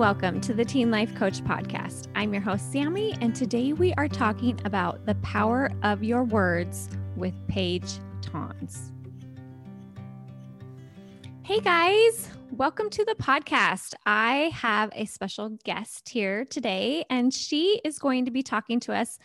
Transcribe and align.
welcome 0.00 0.40
to 0.40 0.54
the 0.54 0.64
Teen 0.64 0.90
Life 0.90 1.14
Coach 1.14 1.44
Podcast. 1.44 2.06
I'm 2.14 2.32
your 2.32 2.40
host, 2.40 2.72
Sammy, 2.72 3.14
and 3.20 3.36
today 3.36 3.74
we 3.74 3.92
are 3.98 4.08
talking 4.08 4.58
about 4.64 5.04
the 5.04 5.14
power 5.16 5.70
of 5.82 6.02
your 6.02 6.24
words 6.24 6.88
with 7.16 7.34
Paige 7.48 7.98
Tonz. 8.22 8.92
Hey 11.42 11.60
guys, 11.60 12.30
welcome 12.50 12.88
to 12.88 13.04
the 13.04 13.14
podcast. 13.16 13.92
I 14.06 14.50
have 14.54 14.88
a 14.94 15.04
special 15.04 15.58
guest 15.64 16.08
here 16.08 16.46
today, 16.46 17.04
and 17.10 17.34
she 17.34 17.82
is 17.84 17.98
going 17.98 18.24
to 18.24 18.30
be 18.30 18.42
talking 18.42 18.80
to 18.80 18.94
us 18.94 19.18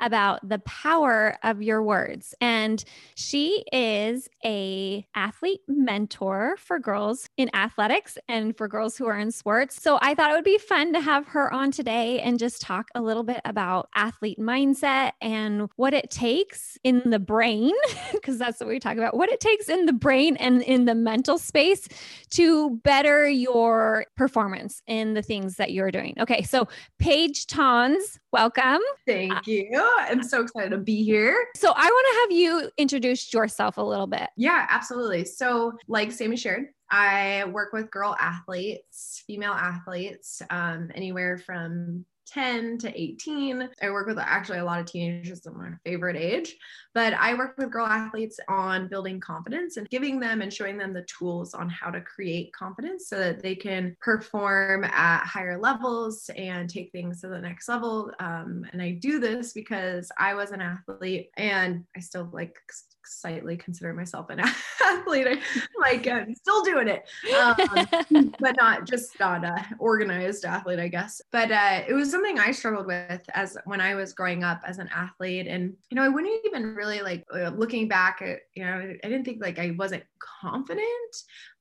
about 0.00 0.46
the 0.48 0.58
power 0.60 1.36
of 1.42 1.62
your 1.62 1.82
words. 1.82 2.34
And 2.40 2.82
she 3.14 3.64
is 3.72 4.28
a 4.44 5.06
athlete 5.14 5.60
mentor 5.68 6.56
for 6.58 6.78
girls 6.78 7.28
in 7.36 7.54
athletics 7.54 8.18
and 8.28 8.56
for 8.56 8.68
girls 8.68 8.96
who 8.96 9.06
are 9.06 9.18
in 9.18 9.30
sports. 9.30 9.80
So 9.80 9.98
I 10.00 10.14
thought 10.14 10.30
it 10.30 10.34
would 10.34 10.44
be 10.44 10.58
fun 10.58 10.92
to 10.92 11.00
have 11.00 11.26
her 11.28 11.52
on 11.52 11.70
today 11.70 12.20
and 12.20 12.38
just 12.38 12.62
talk 12.62 12.88
a 12.94 13.00
little 13.00 13.22
bit 13.22 13.40
about 13.44 13.88
athlete 13.94 14.38
mindset 14.38 15.12
and 15.20 15.68
what 15.76 15.94
it 15.94 16.10
takes 16.10 16.78
in 16.84 17.10
the 17.10 17.18
brain, 17.18 17.72
because 18.12 18.38
that's 18.38 18.60
what 18.60 18.68
we 18.68 18.78
talk 18.78 18.96
about, 18.96 19.16
what 19.16 19.30
it 19.30 19.40
takes 19.40 19.68
in 19.68 19.86
the 19.86 19.92
brain 19.92 20.36
and 20.36 20.62
in 20.62 20.84
the 20.84 20.94
mental 20.94 21.38
space 21.38 21.88
to 22.30 22.70
better 22.84 23.28
your 23.28 24.06
performance 24.16 24.82
in 24.86 25.14
the 25.14 25.22
things 25.22 25.56
that 25.56 25.72
you're 25.72 25.90
doing. 25.90 26.14
Okay, 26.18 26.42
so 26.42 26.68
Paige 26.98 27.46
Tonz, 27.46 28.18
welcome. 28.32 28.80
Thank 29.06 29.32
uh, 29.32 29.40
you. 29.44 29.89
I'm 29.98 30.22
so 30.22 30.42
excited 30.42 30.70
to 30.70 30.78
be 30.78 31.04
here. 31.04 31.46
So 31.56 31.72
I 31.74 31.84
want 31.84 32.06
to 32.12 32.20
have 32.20 32.38
you 32.38 32.70
introduce 32.76 33.32
yourself 33.32 33.76
a 33.76 33.82
little 33.82 34.06
bit. 34.06 34.28
Yeah, 34.36 34.66
absolutely. 34.68 35.24
So, 35.24 35.72
like 35.88 36.12
Sammy 36.12 36.36
shared, 36.36 36.66
I 36.90 37.44
work 37.46 37.72
with 37.72 37.90
girl 37.90 38.16
athletes, 38.18 39.22
female 39.26 39.52
athletes, 39.52 40.42
um, 40.50 40.90
anywhere 40.94 41.38
from 41.38 42.04
10 42.32 42.78
to 42.78 43.00
18. 43.00 43.68
I 43.82 43.90
work 43.90 44.06
with 44.06 44.18
actually 44.18 44.58
a 44.58 44.64
lot 44.64 44.80
of 44.80 44.86
teenagers, 44.86 45.40
that's 45.40 45.56
my 45.56 45.70
favorite 45.84 46.16
age, 46.16 46.56
but 46.94 47.12
I 47.14 47.34
work 47.34 47.54
with 47.58 47.70
girl 47.70 47.86
athletes 47.86 48.38
on 48.48 48.88
building 48.88 49.20
confidence 49.20 49.76
and 49.76 49.88
giving 49.90 50.20
them 50.20 50.42
and 50.42 50.52
showing 50.52 50.78
them 50.78 50.92
the 50.92 51.06
tools 51.18 51.54
on 51.54 51.68
how 51.68 51.90
to 51.90 52.00
create 52.00 52.52
confidence 52.52 53.08
so 53.08 53.18
that 53.18 53.42
they 53.42 53.54
can 53.54 53.96
perform 54.00 54.84
at 54.84 55.24
higher 55.24 55.58
levels 55.58 56.30
and 56.36 56.70
take 56.70 56.92
things 56.92 57.20
to 57.20 57.28
the 57.28 57.40
next 57.40 57.68
level. 57.68 58.10
Um, 58.20 58.64
and 58.72 58.80
I 58.80 58.92
do 58.92 59.18
this 59.18 59.52
because 59.52 60.10
I 60.18 60.34
was 60.34 60.52
an 60.52 60.60
athlete 60.60 61.30
and 61.36 61.84
I 61.96 62.00
still 62.00 62.28
like 62.32 62.56
slightly 63.04 63.56
consider 63.56 63.92
myself 63.92 64.30
an 64.30 64.40
athlete. 64.84 65.26
I, 65.28 65.40
like 65.78 66.06
I'm 66.06 66.34
still 66.34 66.62
doing 66.62 66.88
it, 66.88 67.08
um, 67.34 68.34
but 68.40 68.56
not 68.56 68.86
just 68.86 69.18
not 69.18 69.44
a 69.44 69.66
organized 69.78 70.44
athlete, 70.44 70.78
I 70.78 70.88
guess. 70.88 71.20
But 71.32 71.50
uh, 71.50 71.82
it 71.88 71.92
was 71.92 72.14
something 72.20 72.38
I 72.38 72.52
struggled 72.52 72.86
with 72.86 73.22
as 73.34 73.56
when 73.64 73.80
I 73.80 73.94
was 73.94 74.12
growing 74.12 74.44
up 74.44 74.60
as 74.66 74.78
an 74.78 74.88
athlete, 74.94 75.46
and 75.46 75.74
you 75.90 75.94
know 75.94 76.02
I 76.02 76.08
wouldn't 76.08 76.44
even 76.46 76.74
really 76.74 77.00
like 77.00 77.24
uh, 77.34 77.50
looking 77.50 77.88
back 77.88 78.20
at 78.22 78.40
you 78.54 78.64
know 78.64 78.94
I 79.02 79.08
didn't 79.08 79.24
think 79.24 79.42
like 79.42 79.58
I 79.58 79.74
wasn't 79.76 80.04
confident, 80.40 80.84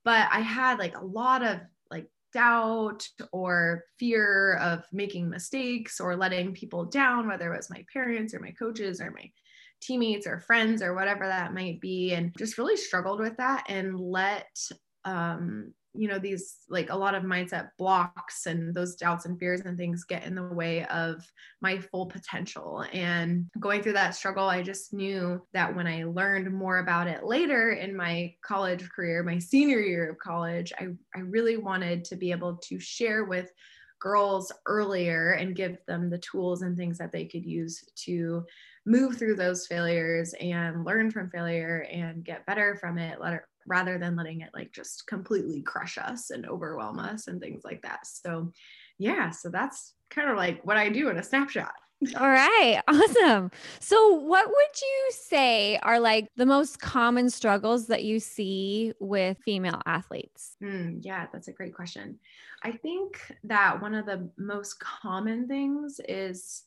but 0.04 0.28
I 0.32 0.40
had 0.40 0.80
like 0.80 0.98
a 0.98 1.06
lot 1.06 1.44
of 1.44 1.60
like 1.90 2.08
doubt 2.34 3.08
or 3.32 3.86
fear 3.98 4.56
of 4.56 4.84
making 4.92 5.30
mistakes 5.30 6.00
or 6.00 6.16
letting 6.16 6.54
people 6.54 6.86
down, 6.86 7.28
whether 7.28 7.54
it 7.54 7.58
was 7.58 7.70
my 7.70 7.86
parents 7.92 8.34
or 8.34 8.40
my 8.40 8.52
coaches 8.52 9.02
or 9.02 9.12
my 9.12 9.32
teammates 9.82 10.28
or 10.28 10.42
friends 10.42 10.82
or 10.82 10.94
whatever 10.94 11.26
that 11.26 11.54
might 11.54 11.80
be 11.80 12.12
and 12.12 12.36
just 12.38 12.58
really 12.58 12.76
struggled 12.76 13.22
with 13.22 13.38
that 13.38 13.64
and 13.70 13.98
let 13.98 14.50
um 15.06 15.74
you 16.00 16.08
know 16.08 16.18
these 16.18 16.60
like 16.70 16.90
a 16.92 16.96
lot 16.96 17.14
of 17.14 17.24
mindset 17.24 17.72
blocks 17.78 18.46
and 18.46 18.74
those 18.74 18.96
doubts 18.96 19.26
and 19.26 19.38
fears 19.38 19.60
and 19.62 19.78
things 19.78 20.06
get 20.06 20.24
in 20.24 20.34
the 20.34 20.44
way 20.44 20.86
of 20.86 21.30
my 21.62 21.78
full 21.78 22.06
potential. 22.06 22.86
And 22.94 23.48
going 23.60 23.84
through 23.84 23.94
that 23.94 24.16
struggle 24.16 24.48
i 24.48 24.62
just 24.62 24.94
knew 24.94 25.42
that 25.54 25.76
when 25.76 25.88
i 25.88 26.04
learned 26.06 26.52
more 26.54 26.80
about 26.80 27.08
it 27.08 27.26
later 27.26 27.72
in 27.72 27.96
my 27.96 28.34
college 28.42 28.88
career 28.90 29.24
my 29.24 29.38
senior 29.38 29.80
year 29.80 30.10
of 30.12 30.18
college 30.20 30.72
i, 30.80 30.88
I 31.16 31.20
really 31.20 31.58
wanted 31.58 32.06
to 32.06 32.16
be 32.16 32.32
able 32.32 32.56
to 32.56 32.80
share 32.80 33.26
with 33.26 33.52
girls 34.00 34.52
earlier 34.66 35.32
and 35.34 35.56
give 35.56 35.78
them 35.88 36.10
the 36.10 36.18
tools 36.20 36.62
and 36.62 36.78
things 36.78 36.98
that 36.98 37.12
they 37.12 37.26
could 37.26 37.46
use 37.46 37.84
to 37.96 38.46
move 38.86 39.18
through 39.18 39.36
those 39.36 39.68
failures 39.68 40.34
and 40.40 40.86
learn 40.86 41.12
from 41.12 41.30
failure 41.30 41.86
and 41.92 42.24
get 42.24 42.46
better 42.46 42.76
from 42.76 42.98
it 42.98 43.20
rather 43.70 43.98
than 43.98 44.16
letting 44.16 44.42
it 44.42 44.50
like 44.54 44.72
just 44.74 45.08
completely 45.08 45.62
crush 45.62 45.98
us 45.98 46.32
and 46.32 46.46
overwhelm 46.46 47.00
us 47.00 47.28
and 47.28 47.40
things 47.40 47.62
like 47.64 47.82
that 47.84 48.06
so 48.06 48.52
yeah 48.98 49.30
so 49.30 49.50
that's 49.50 49.94
kind 50.10 50.30
of 50.30 50.36
like 50.36 50.66
what 50.66 50.76
i 50.76 50.90
do 50.90 51.10
in 51.10 51.18
a 51.18 51.24
snapshot 51.24 51.74
all 52.18 52.30
right, 52.30 52.82
awesome. 52.88 53.52
So, 53.82 54.14
what 54.14 54.48
would 54.48 54.82
you 54.82 55.12
say 55.12 55.78
are 55.84 56.00
like 56.00 56.30
the 56.38 56.46
most 56.46 56.80
common 56.80 57.30
struggles 57.30 57.88
that 57.88 58.06
you 58.06 58.22
see 58.22 58.94
with 59.02 59.38
female 59.44 59.82
athletes? 59.86 60.56
Mm, 60.64 61.00
yeah, 61.02 61.28
that's 61.34 61.50
a 61.50 61.54
great 61.54 61.76
question. 61.76 62.18
I 62.64 62.72
think 62.72 63.20
that 63.44 63.82
one 63.82 63.94
of 63.94 64.06
the 64.06 64.30
most 64.38 64.80
common 64.80 65.50
things 65.50 66.00
is 66.08 66.64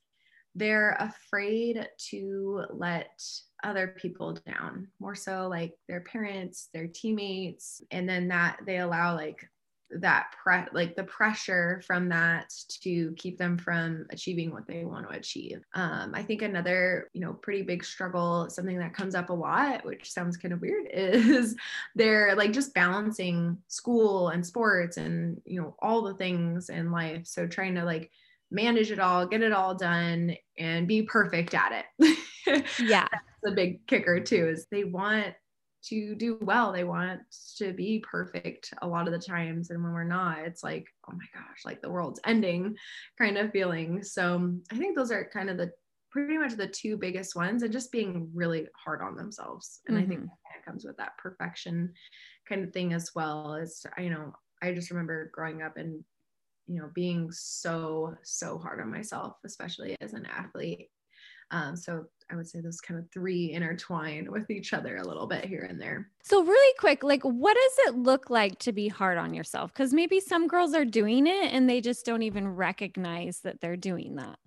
they're 0.55 0.97
afraid 1.01 1.89
to 2.11 2.65
let 2.71 3.23
other 3.63 3.95
people 3.99 4.37
down 4.47 4.89
more 5.01 5.15
so 5.15 5.49
like 5.49 5.75
their 5.89 6.01
parents 6.01 6.69
their 6.73 6.87
teammates 6.87 7.83
and 7.91 8.09
then 8.09 8.29
that 8.29 8.59
they 8.67 8.79
allow 8.79 9.15
like 9.15 9.49
that 9.95 10.33
pre- 10.43 10.73
like 10.73 10.97
the 10.97 11.05
pressure 11.05 11.83
from 11.87 12.09
that 12.09 12.51
to 12.69 13.13
keep 13.19 13.37
them 13.37 13.59
from 13.59 14.07
achieving 14.09 14.51
what 14.51 14.67
they 14.67 14.87
want 14.87 15.07
to 15.07 15.15
achieve 15.15 15.61
um, 15.75 16.13
i 16.15 16.23
think 16.23 16.41
another 16.41 17.11
you 17.13 17.21
know 17.21 17.35
pretty 17.35 17.61
big 17.61 17.85
struggle 17.85 18.49
something 18.49 18.79
that 18.79 18.95
comes 18.95 19.15
up 19.15 19.29
a 19.29 19.35
lot 19.35 19.85
which 19.85 20.11
sounds 20.11 20.39
kind 20.39 20.55
of 20.55 20.63
weird 20.63 20.87
is 20.93 21.55
they're 21.95 22.35
like 22.37 22.53
just 22.53 22.73
balancing 22.73 23.59
school 23.69 24.31
and 24.31 24.47
sports 24.47 24.97
and 24.97 25.41
you 25.45 25.61
know 25.61 25.77
all 25.81 26.01
the 26.01 26.15
things 26.15 26.71
in 26.71 26.91
life 26.91 27.27
so 27.27 27.47
trying 27.47 27.75
to 27.75 27.85
like 27.85 28.11
manage 28.53 28.91
it 28.91 29.01
all, 29.01 29.27
get 29.27 29.43
it 29.43 29.53
all 29.53 29.75
done, 29.75 30.37
and 30.59 30.87
be 30.87 31.03
perfect 31.03 31.55
at 31.55 31.85
it. 31.99 32.65
yeah. 32.79 33.09
The 33.43 33.53
big 33.53 33.87
kicker, 33.87 34.21
too, 34.21 34.49
is 34.49 34.67
they 34.71 34.85
want 34.85 35.35
to 35.85 36.15
do 36.15 36.39
well. 36.41 36.73
They 36.73 36.85
want 36.85 37.21
to 37.59 37.73
be 37.73 38.05
perfect 38.09 38.73
a 38.83 38.87
lot 38.87 39.07
of 39.07 39.13
the 39.13 39.19
times. 39.19 39.71
And 39.71 39.83
when 39.83 39.93
we're 39.93 40.05
not, 40.05 40.39
it's 40.41 40.63
like, 40.63 40.87
oh 41.09 41.13
my 41.13 41.25
gosh, 41.35 41.65
like 41.65 41.83
the 41.83 41.91
world's 41.91 42.21
ending 42.25 42.77
kind 43.19 43.37
of 43.37 43.51
feeling. 43.51 44.03
So 44.03 44.55
I 44.71 44.77
think 44.77 44.97
those 44.97 45.11
are 45.11 45.29
kind 45.33 45.51
of 45.51 45.57
the 45.57 45.73
pretty 46.11 46.39
much 46.39 46.53
the 46.53 46.69
two 46.69 46.97
biggest 46.97 47.35
ones 47.35 47.63
and 47.63 47.73
just 47.73 47.91
being 47.91 48.31
really 48.35 48.67
hard 48.77 49.01
on 49.03 49.17
themselves. 49.17 49.81
And 49.89 49.97
mm-hmm. 49.97 50.05
I 50.05 50.09
think 50.09 50.21
mm-hmm. 50.21 50.29
that 50.55 50.65
comes 50.65 50.85
with 50.85 50.97
that 50.99 51.19
perfection 51.19 51.93
kind 52.49 52.63
of 52.63 52.73
thing 52.73 52.93
as 52.93 53.11
well 53.15 53.57
as, 53.61 53.85
you 53.99 54.11
know, 54.11 54.33
I 54.63 54.73
just 54.73 54.91
remember 54.91 55.31
growing 55.35 55.63
up 55.63 55.77
and 55.77 56.05
you 56.69 56.81
know 56.81 56.91
being 56.95 57.31
so 57.33 58.15
so 58.23 58.57
hard 58.57 58.81
on 58.81 58.91
myself 58.91 59.35
especially 59.45 59.97
as 60.01 60.13
an 60.13 60.27
athlete 60.27 60.91
um, 61.53 61.77
so 61.77 62.05
i 62.31 62.37
would 62.37 62.49
say 62.49 62.61
those 62.61 62.81
kind 62.81 62.99
of 62.99 63.09
three 63.11 63.53
intertwine 63.53 64.31
with 64.31 64.51
each 64.51 64.73
other 64.73 64.97
a 64.97 65.07
little 65.07 65.27
bit 65.27 65.45
here 65.45 65.67
and 65.69 65.81
there. 65.81 66.09
So 66.23 66.43
really 66.43 66.75
quick 66.79 67.03
like 67.03 67.23
what 67.23 67.55
does 67.55 67.95
it 67.95 67.99
look 67.99 68.31
like 68.31 68.59
to 68.61 68.73
be 68.73 68.89
hard 68.89 69.19
on 69.19 69.35
yourself? 69.35 69.73
Because 69.73 69.93
maybe 69.93 70.19
some 70.19 70.49
girls 70.49 70.75
are 70.75 70.85
doing 70.85 71.27
it 71.27 71.53
and 71.53 71.69
they 71.69 71.81
just 71.81 72.05
don't 72.05 72.23
even 72.23 72.49
recognize 72.49 73.41
that 73.41 73.61
they're 73.61 73.77
doing 73.77 74.17
that 74.17 74.39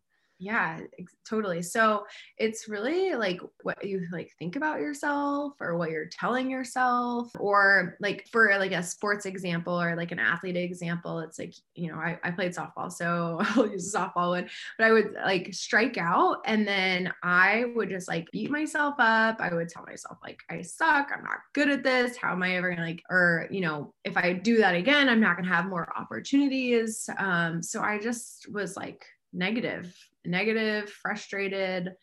yeah 0.46 0.80
totally. 1.28 1.62
So 1.62 2.06
it's 2.38 2.70
really 2.70 3.16
like 3.16 3.42
what 3.64 3.84
you 3.84 4.06
like 4.12 4.32
think 4.38 4.56
about 4.56 4.80
yourself 4.80 5.54
or 5.60 5.76
what 5.76 5.90
you're 5.90 6.06
telling 6.06 6.50
yourself 6.50 7.32
or 7.40 7.98
like 8.00 8.28
for 8.32 8.56
like 8.60 8.72
a 8.72 8.84
sports 8.84 9.26
example 9.26 9.82
or 9.82 9.96
like 9.96 10.12
an 10.12 10.20
athlete 10.20 10.56
example 10.56 11.20
it's 11.20 11.40
like 11.40 11.54
you 11.74 11.92
know 11.92 11.98
i, 11.98 12.20
I 12.24 12.32
played 12.32 12.54
softball 12.54 12.92
so 12.92 13.40
i'll 13.42 13.68
use 13.68 13.94
a 13.94 13.98
softball 13.98 14.30
one 14.30 14.50
but 14.78 14.86
i 14.86 14.92
would 14.92 15.14
like 15.26 15.54
strike 15.54 15.98
out 15.98 16.38
and 16.46 16.68
then 16.68 17.12
i 17.24 17.66
would 17.76 17.90
just 17.90 18.08
like 18.08 18.30
beat 18.32 18.52
myself 18.52 18.96
up. 19.00 19.38
I 19.40 19.54
would 19.54 19.70
tell 19.70 19.84
myself 19.84 20.18
like 20.24 20.40
i 20.50 20.62
suck. 20.62 21.10
I'm 21.16 21.24
not 21.24 21.40
good 21.54 21.70
at 21.70 21.84
this. 21.84 22.18
How 22.18 22.34
am 22.34 22.44
i 22.44 22.56
ever 22.56 22.70
gonna 22.70 22.86
like 22.86 23.04
or 23.10 23.48
you 23.50 23.62
know 23.62 23.94
if 24.04 24.18
i 24.18 24.34
do 24.34 24.58
that 24.58 24.76
again 24.76 25.10
i'm 25.10 25.20
not 25.20 25.38
gonna 25.38 25.48
have 25.48 25.66
more 25.66 25.92
opportunities. 25.98 27.10
Um 27.18 27.64
so 27.64 27.82
i 27.82 27.98
just 27.98 28.52
was 28.52 28.78
like 28.78 29.06
negative 29.34 29.94
negative, 30.28 30.90
frustrated, 30.90 31.94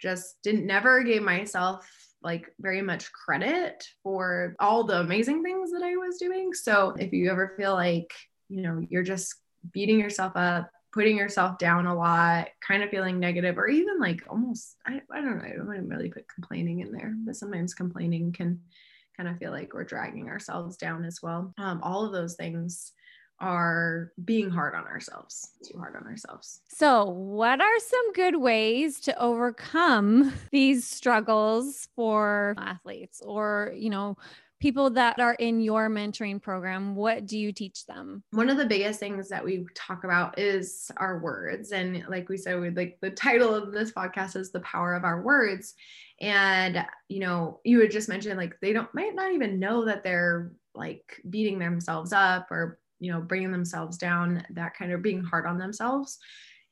just 0.00 0.36
didn't 0.42 0.66
never 0.66 1.02
gave 1.02 1.22
myself 1.22 1.88
like 2.22 2.52
very 2.60 2.82
much 2.82 3.12
credit 3.12 3.86
for 4.02 4.54
all 4.58 4.84
the 4.84 5.00
amazing 5.00 5.42
things 5.42 5.70
that 5.70 5.82
I 5.82 5.96
was 5.96 6.18
doing. 6.18 6.52
So 6.52 6.94
if 6.98 7.12
you 7.12 7.30
ever 7.30 7.54
feel 7.56 7.74
like, 7.74 8.12
you 8.48 8.62
know, 8.62 8.84
you're 8.88 9.02
just 9.02 9.34
beating 9.72 10.00
yourself 10.00 10.32
up, 10.34 10.70
putting 10.92 11.16
yourself 11.16 11.58
down 11.58 11.86
a 11.86 11.94
lot, 11.94 12.48
kind 12.66 12.82
of 12.82 12.90
feeling 12.90 13.20
negative, 13.20 13.58
or 13.58 13.68
even 13.68 14.00
like 14.00 14.22
almost, 14.28 14.76
I, 14.86 15.00
I 15.12 15.20
don't 15.20 15.38
know, 15.38 15.44
I 15.44 15.62
wouldn't 15.62 15.88
really 15.88 16.10
put 16.10 16.32
complaining 16.32 16.80
in 16.80 16.92
there, 16.92 17.14
but 17.24 17.36
sometimes 17.36 17.74
complaining 17.74 18.32
can 18.32 18.60
kind 19.16 19.28
of 19.28 19.38
feel 19.38 19.50
like 19.50 19.74
we're 19.74 19.84
dragging 19.84 20.28
ourselves 20.28 20.76
down 20.76 21.04
as 21.04 21.20
well. 21.22 21.52
Um, 21.58 21.80
all 21.82 22.04
of 22.04 22.12
those 22.12 22.34
things 22.34 22.92
are 23.40 24.12
being 24.24 24.50
hard 24.50 24.74
on 24.74 24.84
ourselves, 24.84 25.50
too 25.64 25.78
hard 25.78 25.96
on 25.96 26.06
ourselves. 26.06 26.60
So, 26.68 27.04
what 27.04 27.60
are 27.60 27.78
some 27.78 28.12
good 28.12 28.36
ways 28.36 29.00
to 29.00 29.18
overcome 29.18 30.32
these 30.50 30.86
struggles 30.86 31.88
for 31.94 32.54
athletes 32.58 33.22
or, 33.24 33.72
you 33.76 33.90
know, 33.90 34.16
people 34.60 34.90
that 34.90 35.20
are 35.20 35.34
in 35.34 35.60
your 35.60 35.88
mentoring 35.88 36.42
program? 36.42 36.96
What 36.96 37.26
do 37.26 37.38
you 37.38 37.52
teach 37.52 37.86
them? 37.86 38.22
One 38.32 38.50
of 38.50 38.56
the 38.56 38.66
biggest 38.66 38.98
things 38.98 39.28
that 39.28 39.44
we 39.44 39.66
talk 39.74 40.04
about 40.04 40.38
is 40.38 40.90
our 40.96 41.20
words. 41.20 41.70
And 41.72 42.04
like 42.08 42.28
we 42.28 42.36
said, 42.36 42.60
we 42.60 42.70
like 42.70 42.98
the 43.00 43.10
title 43.10 43.54
of 43.54 43.72
this 43.72 43.92
podcast 43.92 44.36
is 44.36 44.50
The 44.50 44.60
Power 44.60 44.94
of 44.94 45.04
Our 45.04 45.22
Words. 45.22 45.74
And, 46.20 46.84
you 47.08 47.20
know, 47.20 47.60
you 47.64 47.80
had 47.80 47.92
just 47.92 48.08
mentioned 48.08 48.38
like 48.38 48.58
they 48.60 48.72
don't 48.72 48.92
might 48.94 49.14
not 49.14 49.32
even 49.32 49.60
know 49.60 49.84
that 49.84 50.02
they're 50.02 50.50
like 50.74 51.20
beating 51.28 51.58
themselves 51.58 52.12
up 52.12 52.50
or 52.50 52.78
you 53.00 53.12
know 53.12 53.20
bringing 53.20 53.52
themselves 53.52 53.96
down 53.96 54.44
that 54.50 54.74
kind 54.74 54.92
of 54.92 55.02
being 55.02 55.22
hard 55.22 55.46
on 55.46 55.58
themselves 55.58 56.18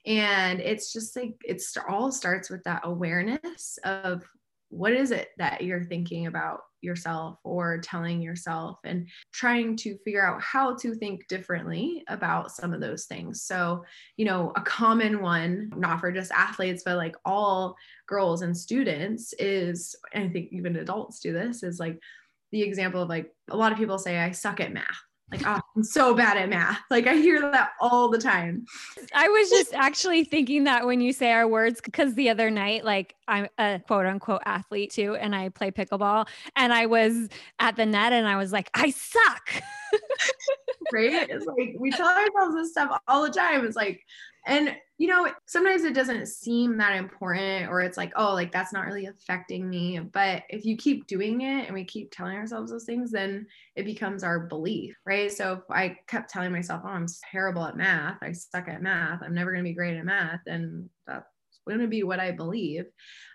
and 0.06 0.61
it's 0.61 0.93
just 0.93 1.17
like 1.17 1.34
it's 1.44 1.76
all 1.88 2.12
starts 2.12 2.49
with 2.49 2.62
that 2.64 2.82
awareness 2.84 3.78
of 3.84 4.23
what 4.69 4.93
is 4.93 5.11
it 5.11 5.31
that 5.38 5.62
you're 5.62 5.84
thinking 5.84 6.26
about 6.26 6.61
yourself 6.81 7.38
or 7.44 7.78
telling 7.78 8.20
yourself 8.20 8.78
and 8.84 9.08
trying 9.32 9.76
to 9.76 9.96
figure 9.99 10.25
out 10.25 10.40
how 10.43 10.75
to 10.75 10.94
think 10.94 11.26
differently 11.28 12.02
about 12.08 12.50
some 12.50 12.73
of 12.73 12.81
those 12.81 13.06
things. 13.06 13.43
So, 13.43 13.84
you 14.17 14.25
know, 14.25 14.52
a 14.56 14.61
common 14.61 15.20
one, 15.20 15.70
not 15.76 16.00
for 16.00 16.12
just 16.12 16.32
athletes, 16.32 16.82
but 16.84 16.96
like 16.96 17.17
all 17.25 17.76
girls 18.06 18.43
and 18.43 18.56
students 18.56 19.32
is, 19.34 19.94
and 20.12 20.25
I 20.25 20.28
think 20.32 20.49
even 20.52 20.76
adults 20.76 21.20
do 21.20 21.32
this, 21.32 21.62
is 21.62 21.78
like 21.78 21.99
the 22.52 22.62
example 22.62 23.02
of 23.02 23.08
like 23.08 23.32
a 23.50 23.56
lot 23.56 23.73
of 23.73 23.78
people 23.78 23.99
say, 23.99 24.19
I 24.19 24.32
suck 24.32 24.61
at 24.61 24.73
math 24.73 25.06
like 25.31 25.43
oh, 25.44 25.61
i'm 25.75 25.82
so 25.82 26.14
bad 26.14 26.37
at 26.37 26.49
math. 26.49 26.81
Like 26.90 27.06
i 27.06 27.14
hear 27.14 27.40
that 27.40 27.70
all 27.81 28.08
the 28.08 28.19
time. 28.19 28.64
I 29.14 29.28
was 29.28 29.50
just 29.50 29.75
actually 29.75 30.25
thinking 30.25 30.64
that 30.64 30.87
when 30.87 31.00
you 31.00 31.12
say 31.12 31.32
our 31.32 31.49
words 31.49 31.81
because 31.81 32.14
the 32.14 32.31
other 32.31 32.50
night 32.50 32.84
like 32.84 33.17
i'm 33.26 33.49
a 33.58 33.81
quote 33.87 34.06
unquote 34.06 34.43
athlete 34.44 34.93
too 34.93 35.17
and 35.17 35.34
i 35.34 35.49
play 35.49 35.70
pickleball 35.70 36.26
and 36.55 36.73
i 36.73 36.87
was 36.87 37.28
at 37.58 37.76
the 37.76 37.87
net 37.87 38.12
and 38.12 38.28
i 38.28 38.37
was 38.37 38.52
like 38.52 38.70
i 38.75 38.90
suck 38.90 39.62
right 40.93 41.29
it's 41.31 41.47
like 41.47 41.75
we 41.79 41.91
tell 41.91 42.09
ourselves 42.09 42.55
this 42.55 42.71
stuff 42.71 43.01
all 43.09 43.23
the 43.23 43.31
time 43.31 43.65
it's 43.65 43.77
like 43.77 44.01
and 44.47 44.77
you 44.99 45.09
know, 45.09 45.31
sometimes 45.45 45.85
it 45.85 45.93
doesn't 45.93 46.27
seem 46.27 46.79
that 46.79 46.97
important, 46.97 47.69
or 47.69 47.83
it's 47.83 47.99
like, 47.99 48.13
oh, 48.17 48.33
like 48.33 48.51
that's 48.51 48.73
not 48.73 48.87
really 48.87 49.07
affecting 49.07 49.69
me. 49.69 49.99
But 49.99 50.45
if 50.49 50.65
you 50.65 50.77
keep 50.77 51.07
doing 51.07 51.43
it 51.43 51.67
and 51.67 51.75
we 51.75 51.85
keep 51.85 52.11
telling 52.11 52.37
ourselves 52.37 52.71
those 52.71 52.85
things, 52.85 53.11
then 53.11 53.47
it 53.75 53.85
becomes 53.85 54.25
our 54.25 54.41
belief, 54.41 54.97
right? 55.05 55.31
So 55.31 55.55
if 55.55 55.71
I 55.71 55.99
kept 56.07 56.31
telling 56.31 56.53
myself, 56.53 56.83
oh, 56.85 56.89
I'm 56.89 57.07
terrible 57.31 57.65
at 57.65 57.77
math, 57.77 58.19
I 58.23 58.33
suck 58.33 58.69
at 58.69 58.83
math, 58.83 59.21
I'm 59.23 59.35
never 59.35 59.53
going 59.53 59.65
to 59.65 59.69
be 59.69 59.75
great 59.75 59.99
at 59.99 60.05
math, 60.05 60.41
and 60.47 60.89
going 61.75 61.81
to 61.81 61.89
be 61.89 62.03
what 62.03 62.21
I 62.21 62.31
believe, 62.31 62.85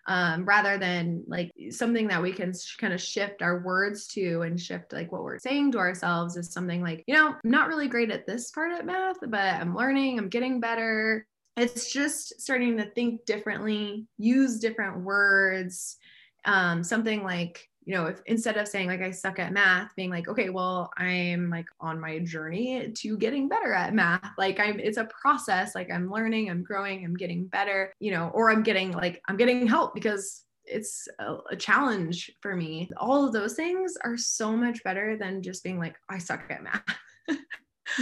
um, 0.07 0.45
rather 0.45 0.77
than 0.77 1.23
like 1.27 1.51
something 1.69 2.07
that 2.07 2.21
we 2.21 2.31
can 2.31 2.53
sh- 2.53 2.77
kind 2.77 2.93
of 2.93 3.01
shift 3.01 3.41
our 3.41 3.61
words 3.61 4.07
to 4.07 4.41
and 4.41 4.59
shift 4.59 4.93
like 4.93 5.11
what 5.11 5.23
we're 5.23 5.39
saying 5.39 5.73
to 5.73 5.77
ourselves 5.77 6.37
is 6.37 6.51
something 6.51 6.81
like, 6.81 7.03
you 7.07 7.13
know, 7.13 7.29
I'm 7.29 7.51
not 7.51 7.67
really 7.67 7.87
great 7.87 8.11
at 8.11 8.25
this 8.25 8.51
part 8.51 8.71
of 8.71 8.85
math, 8.85 9.17
but 9.21 9.39
I'm 9.39 9.75
learning, 9.75 10.17
I'm 10.17 10.29
getting 10.29 10.59
better 10.59 11.25
it's 11.57 11.91
just 11.91 12.39
starting 12.41 12.77
to 12.77 12.85
think 12.85 13.25
differently, 13.25 14.07
use 14.17 14.59
different 14.59 15.01
words. 15.01 15.97
Um, 16.45 16.83
something 16.83 17.23
like, 17.23 17.67
you 17.83 17.95
know, 17.95 18.05
if 18.05 18.21
instead 18.25 18.57
of 18.57 18.67
saying 18.67 18.87
like 18.87 19.01
I 19.01 19.11
suck 19.11 19.39
at 19.39 19.53
math, 19.53 19.95
being 19.95 20.11
like, 20.11 20.27
okay, 20.27 20.49
well, 20.49 20.91
I'm 20.97 21.49
like 21.49 21.65
on 21.79 21.99
my 21.99 22.19
journey 22.19 22.91
to 22.91 23.17
getting 23.17 23.49
better 23.49 23.73
at 23.73 23.93
math. 23.93 24.31
Like 24.37 24.59
I'm 24.59 24.79
it's 24.79 24.97
a 24.97 25.05
process, 25.05 25.73
like 25.73 25.89
I'm 25.91 26.11
learning, 26.11 26.49
I'm 26.49 26.63
growing, 26.63 27.03
I'm 27.03 27.15
getting 27.15 27.45
better, 27.45 27.93
you 27.99 28.11
know, 28.11 28.29
or 28.33 28.51
I'm 28.51 28.63
getting 28.63 28.91
like 28.91 29.21
I'm 29.27 29.37
getting 29.37 29.65
help 29.65 29.95
because 29.95 30.43
it's 30.65 31.07
a, 31.19 31.37
a, 31.49 31.55
challenge 31.55 32.31
for 32.39 32.55
me. 32.55 32.87
All 32.97 33.25
of 33.25 33.33
those 33.33 33.55
things 33.55 33.97
are 34.03 34.15
so 34.15 34.55
much 34.55 34.83
better 34.83 35.17
than 35.17 35.41
just 35.41 35.63
being 35.63 35.79
like, 35.79 35.95
I 36.07 36.19
suck 36.19 36.43
at 36.51 36.63
math. 36.63 36.83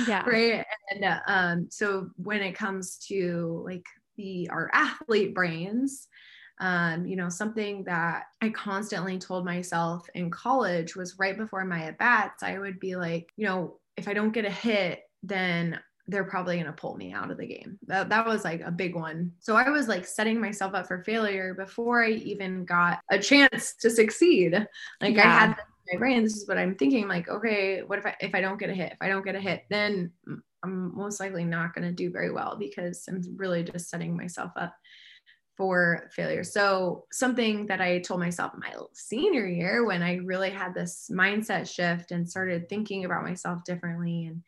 yeah 0.07 0.23
right 0.27 0.65
and 0.91 1.03
uh, 1.03 1.19
um 1.25 1.67
so 1.71 2.09
when 2.17 2.41
it 2.41 2.53
comes 2.53 2.97
to 2.97 3.63
like 3.65 3.85
the 4.17 4.47
our 4.51 4.69
athlete 4.73 5.33
brains 5.33 6.07
um, 6.59 7.05
you 7.05 7.15
know, 7.15 7.29
something 7.29 7.83
that 7.85 8.23
I 8.41 8.49
constantly 8.49 9.17
told 9.17 9.45
myself 9.45 10.07
in 10.13 10.29
college 10.29 10.95
was 10.95 11.17
right 11.17 11.37
before 11.37 11.63
my 11.65 11.83
at 11.83 11.97
bats, 11.97 12.43
I 12.43 12.57
would 12.57 12.79
be 12.79 12.95
like, 12.95 13.31
you 13.37 13.45
know, 13.45 13.77
if 13.95 14.07
I 14.07 14.13
don't 14.13 14.31
get 14.33 14.45
a 14.45 14.51
hit, 14.51 15.01
then 15.23 15.79
they're 16.07 16.23
probably 16.23 16.55
going 16.55 16.65
to 16.65 16.73
pull 16.73 16.97
me 16.97 17.13
out 17.13 17.29
of 17.31 17.37
the 17.37 17.45
game. 17.45 17.77
That, 17.87 18.09
that 18.09 18.25
was 18.25 18.43
like 18.43 18.61
a 18.61 18.71
big 18.71 18.95
one. 18.95 19.31
So 19.39 19.55
I 19.55 19.69
was 19.69 19.87
like 19.87 20.05
setting 20.05 20.41
myself 20.41 20.73
up 20.73 20.87
for 20.87 21.03
failure 21.03 21.53
before 21.53 22.03
I 22.03 22.09
even 22.09 22.65
got 22.65 22.99
a 23.11 23.19
chance 23.19 23.75
to 23.81 23.89
succeed. 23.89 24.67
Like 25.01 25.15
yeah. 25.15 25.27
I 25.27 25.31
had 25.31 25.55
my 25.91 25.97
brain 25.97 26.23
this 26.23 26.35
is 26.35 26.47
what 26.47 26.57
i'm 26.57 26.75
thinking 26.75 27.07
like 27.07 27.27
okay 27.29 27.81
what 27.81 27.99
if 27.99 28.05
i 28.05 28.15
if 28.19 28.35
i 28.35 28.41
don't 28.41 28.59
get 28.59 28.69
a 28.69 28.73
hit 28.73 28.91
if 28.91 28.97
i 29.01 29.07
don't 29.07 29.25
get 29.25 29.35
a 29.35 29.39
hit 29.39 29.63
then 29.69 30.11
i'm 30.63 30.95
most 30.95 31.19
likely 31.19 31.43
not 31.43 31.73
going 31.73 31.87
to 31.87 31.93
do 31.93 32.11
very 32.11 32.31
well 32.31 32.55
because 32.57 33.03
i'm 33.07 33.21
really 33.37 33.63
just 33.63 33.89
setting 33.89 34.15
myself 34.15 34.51
up 34.55 34.75
for 35.59 36.09
failure 36.15 36.43
so 36.43 37.05
something 37.11 37.67
that 37.67 37.81
i 37.81 37.99
told 37.99 38.19
myself 38.19 38.53
my 38.57 38.73
senior 38.93 39.45
year 39.45 39.85
when 39.85 40.01
i 40.01 40.15
really 40.15 40.49
had 40.49 40.73
this 40.73 41.11
mindset 41.13 41.69
shift 41.71 42.11
and 42.11 42.27
started 42.27 42.67
thinking 42.67 43.05
about 43.05 43.23
myself 43.23 43.63
differently 43.63 44.25
and 44.25 44.41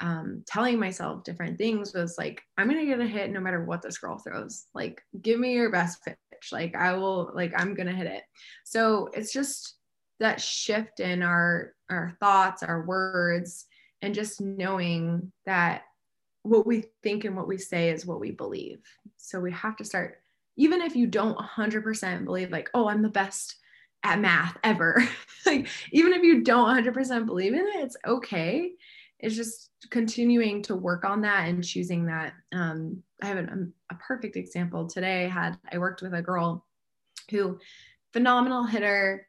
um, 0.00 0.42
telling 0.46 0.78
myself 0.78 1.24
different 1.24 1.56
things 1.56 1.94
was 1.94 2.18
like, 2.18 2.42
I'm 2.58 2.68
gonna 2.68 2.84
get 2.84 3.00
a 3.00 3.06
hit 3.06 3.30
no 3.30 3.40
matter 3.40 3.64
what 3.64 3.80
this 3.80 3.96
girl 3.96 4.18
throws. 4.18 4.66
Like, 4.74 5.00
give 5.22 5.40
me 5.40 5.54
your 5.54 5.70
best 5.70 6.04
pitch. 6.04 6.16
Like, 6.52 6.76
I 6.76 6.92
will, 6.92 7.30
like, 7.34 7.54
I'm 7.56 7.72
gonna 7.72 7.94
hit 7.94 8.06
it. 8.06 8.22
So 8.64 9.08
it's 9.14 9.32
just 9.32 9.76
that 10.20 10.40
shift 10.40 11.00
in 11.00 11.22
our 11.22 11.72
our 11.90 12.16
thoughts 12.20 12.62
our 12.62 12.84
words 12.84 13.66
and 14.02 14.14
just 14.14 14.40
knowing 14.40 15.32
that 15.44 15.82
what 16.42 16.66
we 16.66 16.84
think 17.02 17.24
and 17.24 17.36
what 17.36 17.48
we 17.48 17.58
say 17.58 17.90
is 17.90 18.06
what 18.06 18.20
we 18.20 18.30
believe 18.30 18.80
so 19.16 19.40
we 19.40 19.52
have 19.52 19.76
to 19.76 19.84
start 19.84 20.18
even 20.56 20.80
if 20.80 20.96
you 20.96 21.06
don't 21.06 21.38
100% 21.38 22.24
believe 22.24 22.50
like 22.50 22.70
oh 22.74 22.88
i'm 22.88 23.02
the 23.02 23.08
best 23.08 23.56
at 24.04 24.20
math 24.20 24.56
ever 24.62 25.06
like 25.46 25.68
even 25.90 26.12
if 26.12 26.22
you 26.22 26.42
don't 26.42 26.84
100% 26.84 27.26
believe 27.26 27.52
in 27.52 27.60
it 27.60 27.76
it's 27.76 27.96
okay. 28.06 28.72
It's 29.18 29.34
just 29.34 29.70
continuing 29.90 30.62
to 30.64 30.76
work 30.76 31.04
on 31.04 31.22
that 31.22 31.48
and 31.48 31.64
choosing 31.64 32.06
that. 32.06 32.34
Um, 32.52 33.02
i 33.22 33.26
have 33.26 33.38
an, 33.38 33.72
a 33.90 33.94
perfect 33.94 34.36
example. 34.36 34.86
Today 34.86 35.24
I 35.24 35.28
had 35.28 35.58
i 35.72 35.78
worked 35.78 36.02
with 36.02 36.12
a 36.12 36.22
girl 36.22 36.66
who 37.30 37.58
phenomenal 38.12 38.64
hitter 38.64 39.26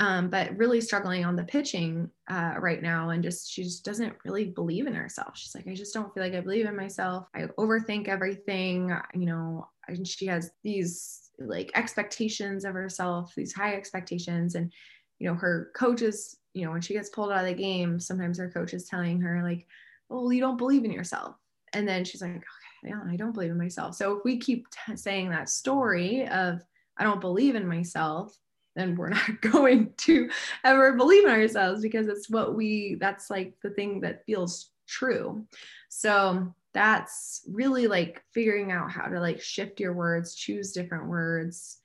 um, 0.00 0.30
but 0.30 0.56
really 0.56 0.80
struggling 0.80 1.26
on 1.26 1.36
the 1.36 1.44
pitching 1.44 2.10
uh, 2.30 2.54
right 2.58 2.82
now. 2.82 3.10
And 3.10 3.22
just, 3.22 3.52
she 3.52 3.62
just 3.62 3.84
doesn't 3.84 4.14
really 4.24 4.46
believe 4.46 4.86
in 4.86 4.94
herself. 4.94 5.36
She's 5.36 5.54
like, 5.54 5.68
I 5.68 5.74
just 5.74 5.92
don't 5.92 6.12
feel 6.14 6.22
like 6.22 6.32
I 6.32 6.40
believe 6.40 6.66
in 6.66 6.74
myself. 6.74 7.26
I 7.34 7.42
overthink 7.58 8.08
everything, 8.08 8.92
you 9.14 9.26
know, 9.26 9.68
and 9.88 10.08
she 10.08 10.24
has 10.26 10.52
these 10.64 11.30
like 11.38 11.70
expectations 11.74 12.64
of 12.64 12.72
herself, 12.72 13.34
these 13.36 13.52
high 13.52 13.74
expectations. 13.74 14.54
And, 14.54 14.72
you 15.18 15.28
know, 15.28 15.34
her 15.34 15.70
coaches, 15.76 16.38
you 16.54 16.64
know, 16.64 16.72
when 16.72 16.80
she 16.80 16.94
gets 16.94 17.10
pulled 17.10 17.30
out 17.30 17.44
of 17.44 17.46
the 17.46 17.62
game, 17.62 18.00
sometimes 18.00 18.38
her 18.38 18.50
coach 18.50 18.72
is 18.72 18.86
telling 18.86 19.20
her, 19.20 19.42
like, 19.42 19.66
well, 20.08 20.32
you 20.32 20.40
don't 20.40 20.56
believe 20.56 20.84
in 20.84 20.92
yourself. 20.92 21.36
And 21.74 21.86
then 21.86 22.06
she's 22.06 22.22
like, 22.22 22.30
okay, 22.30 22.44
yeah, 22.84 23.00
I 23.06 23.16
don't 23.16 23.32
believe 23.32 23.50
in 23.50 23.58
myself. 23.58 23.94
So 23.96 24.16
if 24.16 24.24
we 24.24 24.38
keep 24.38 24.66
t- 24.70 24.96
saying 24.96 25.28
that 25.28 25.50
story 25.50 26.26
of, 26.26 26.62
I 26.96 27.04
don't 27.04 27.20
believe 27.20 27.54
in 27.54 27.68
myself, 27.68 28.34
then 28.80 28.96
we're 28.96 29.10
not 29.10 29.40
going 29.52 29.92
to 29.98 30.30
ever 30.64 30.92
believe 30.94 31.24
in 31.24 31.30
ourselves 31.30 31.82
because 31.82 32.08
it's 32.08 32.30
what 32.30 32.54
we 32.54 32.96
that's 33.00 33.30
like 33.30 33.54
the 33.62 33.70
thing 33.70 34.00
that 34.00 34.24
feels 34.24 34.70
true. 34.88 35.44
So 35.88 36.52
that's 36.72 37.42
really 37.48 37.86
like 37.86 38.22
figuring 38.32 38.72
out 38.72 38.90
how 38.90 39.06
to 39.06 39.20
like 39.20 39.40
shift 39.40 39.80
your 39.80 39.92
words 39.92 40.34
choose 40.34 40.72
different 40.72 41.06
words 41.06 41.78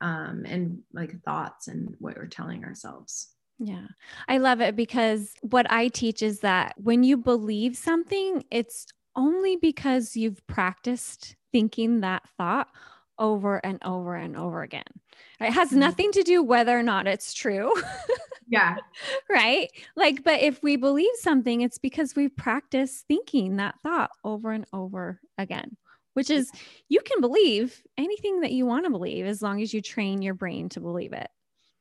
um, 0.00 0.44
and 0.46 0.80
like 0.92 1.22
thoughts 1.22 1.68
and 1.68 1.94
what 1.98 2.16
we're 2.16 2.26
telling 2.26 2.64
ourselves. 2.64 3.28
Yeah, 3.58 3.86
I 4.28 4.38
love 4.38 4.60
it 4.60 4.74
because 4.74 5.34
what 5.42 5.70
I 5.70 5.88
teach 5.88 6.22
is 6.22 6.40
that 6.40 6.74
when 6.76 7.04
you 7.04 7.16
believe 7.16 7.76
something, 7.76 8.44
it's 8.50 8.86
only 9.14 9.56
because 9.56 10.16
you've 10.16 10.44
practiced 10.48 11.36
thinking 11.52 12.00
that 12.00 12.22
thought 12.36 12.68
over 13.18 13.64
and 13.64 13.78
over 13.84 14.14
and 14.14 14.36
over 14.36 14.62
again. 14.62 14.84
It 15.40 15.52
has 15.52 15.70
mm-hmm. 15.70 15.80
nothing 15.80 16.12
to 16.12 16.22
do 16.22 16.42
whether 16.42 16.78
or 16.78 16.82
not 16.82 17.06
it's 17.06 17.34
true. 17.34 17.72
yeah. 18.48 18.76
right. 19.30 19.70
Like, 19.96 20.24
but 20.24 20.40
if 20.40 20.62
we 20.62 20.76
believe 20.76 21.14
something, 21.14 21.60
it's 21.60 21.78
because 21.78 22.16
we've 22.16 22.36
practiced 22.36 23.06
thinking 23.08 23.56
that 23.56 23.80
thought 23.82 24.10
over 24.24 24.52
and 24.52 24.66
over 24.72 25.20
again, 25.38 25.76
which 26.14 26.30
is 26.30 26.50
you 26.88 27.00
can 27.00 27.20
believe 27.20 27.82
anything 27.98 28.40
that 28.40 28.52
you 28.52 28.66
want 28.66 28.84
to 28.84 28.90
believe 28.90 29.26
as 29.26 29.42
long 29.42 29.62
as 29.62 29.72
you 29.72 29.82
train 29.82 30.22
your 30.22 30.34
brain 30.34 30.68
to 30.70 30.80
believe 30.80 31.12
it. 31.12 31.28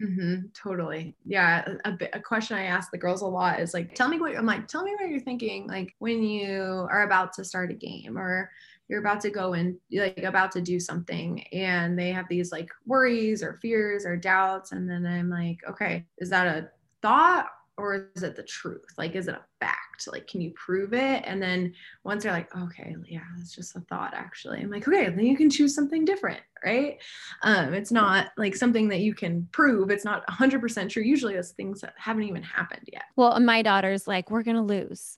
Mm-hmm, 0.01 0.48
totally. 0.53 1.15
Yeah. 1.25 1.75
A, 1.86 1.98
a, 2.13 2.20
question 2.20 2.58
I 2.58 2.63
ask 2.63 2.89
the 2.89 2.98
girls 2.98 3.22
a 3.22 3.27
lot 3.27 3.60
is 3.60 3.74
like, 3.74 3.93
tell 3.93 4.08
me 4.08 4.20
what 4.20 4.36
I'm 4.36 4.46
like, 4.46 4.67
tell 4.67 4.84
me 4.84 4.96
what 5.00 5.10
you're 5.10 5.20
thinking, 5.20 5.67
like 5.67 5.93
when 6.00 6.24
you 6.24 6.88
are 6.89 7.03
about 7.03 7.34
to 7.34 7.46
start 7.46 7.70
a 7.70 7.75
game 7.75 8.17
or 8.17 8.50
you're 8.88 9.00
about 9.00 9.22
to 9.22 9.29
go 9.29 9.53
and 9.53 9.77
like 9.93 10.24
about 10.24 10.51
to 10.53 10.62
do 10.62 10.79
something 10.79 11.43
and 11.53 11.98
they 11.98 12.12
have 12.12 12.27
these 12.29 12.51
like 12.51 12.70
worries 12.86 13.43
or 13.43 13.60
fears 13.62 14.05
or 14.05 14.17
doubts. 14.17 14.72
And 14.72 14.89
then 14.89 15.05
I'm 15.05 15.29
like, 15.29 15.60
okay, 15.70 16.05
is 16.17 16.29
that 16.31 16.48
a 16.48 16.70
thought 17.01 17.48
or 17.81 18.11
is 18.15 18.21
it 18.23 18.35
the 18.35 18.43
truth? 18.43 18.85
Like, 18.97 19.15
is 19.15 19.27
it 19.27 19.33
a 19.33 19.43
fact? 19.59 20.07
Like, 20.07 20.27
can 20.27 20.39
you 20.39 20.51
prove 20.51 20.93
it? 20.93 21.23
And 21.25 21.41
then 21.41 21.73
once 22.03 22.23
they're 22.23 22.31
like, 22.31 22.55
okay, 22.55 22.95
yeah, 23.07 23.21
it's 23.39 23.55
just 23.55 23.75
a 23.75 23.81
thought, 23.81 24.13
actually. 24.13 24.59
I'm 24.59 24.69
like, 24.69 24.88
okay, 24.88 25.05
then 25.09 25.25
you 25.25 25.35
can 25.35 25.50
choose 25.50 25.73
something 25.73 26.05
different, 26.05 26.39
right? 26.63 26.97
Um, 27.43 27.73
it's 27.73 27.91
not 27.91 28.27
like 28.38 28.55
something 28.55 28.88
that 28.89 29.00
you 29.00 29.15
can 29.15 29.47
prove. 29.51 29.89
It's 29.89 30.05
not 30.05 30.25
100% 30.27 30.89
true. 30.89 31.03
Usually, 31.03 31.33
it's 31.33 31.51
things 31.51 31.81
that 31.81 31.93
haven't 31.97 32.23
even 32.23 32.43
happened 32.43 32.88
yet. 32.91 33.03
Well, 33.15 33.39
my 33.39 33.61
daughter's 33.63 34.07
like, 34.07 34.29
we're 34.29 34.43
gonna 34.43 34.63
lose. 34.63 35.17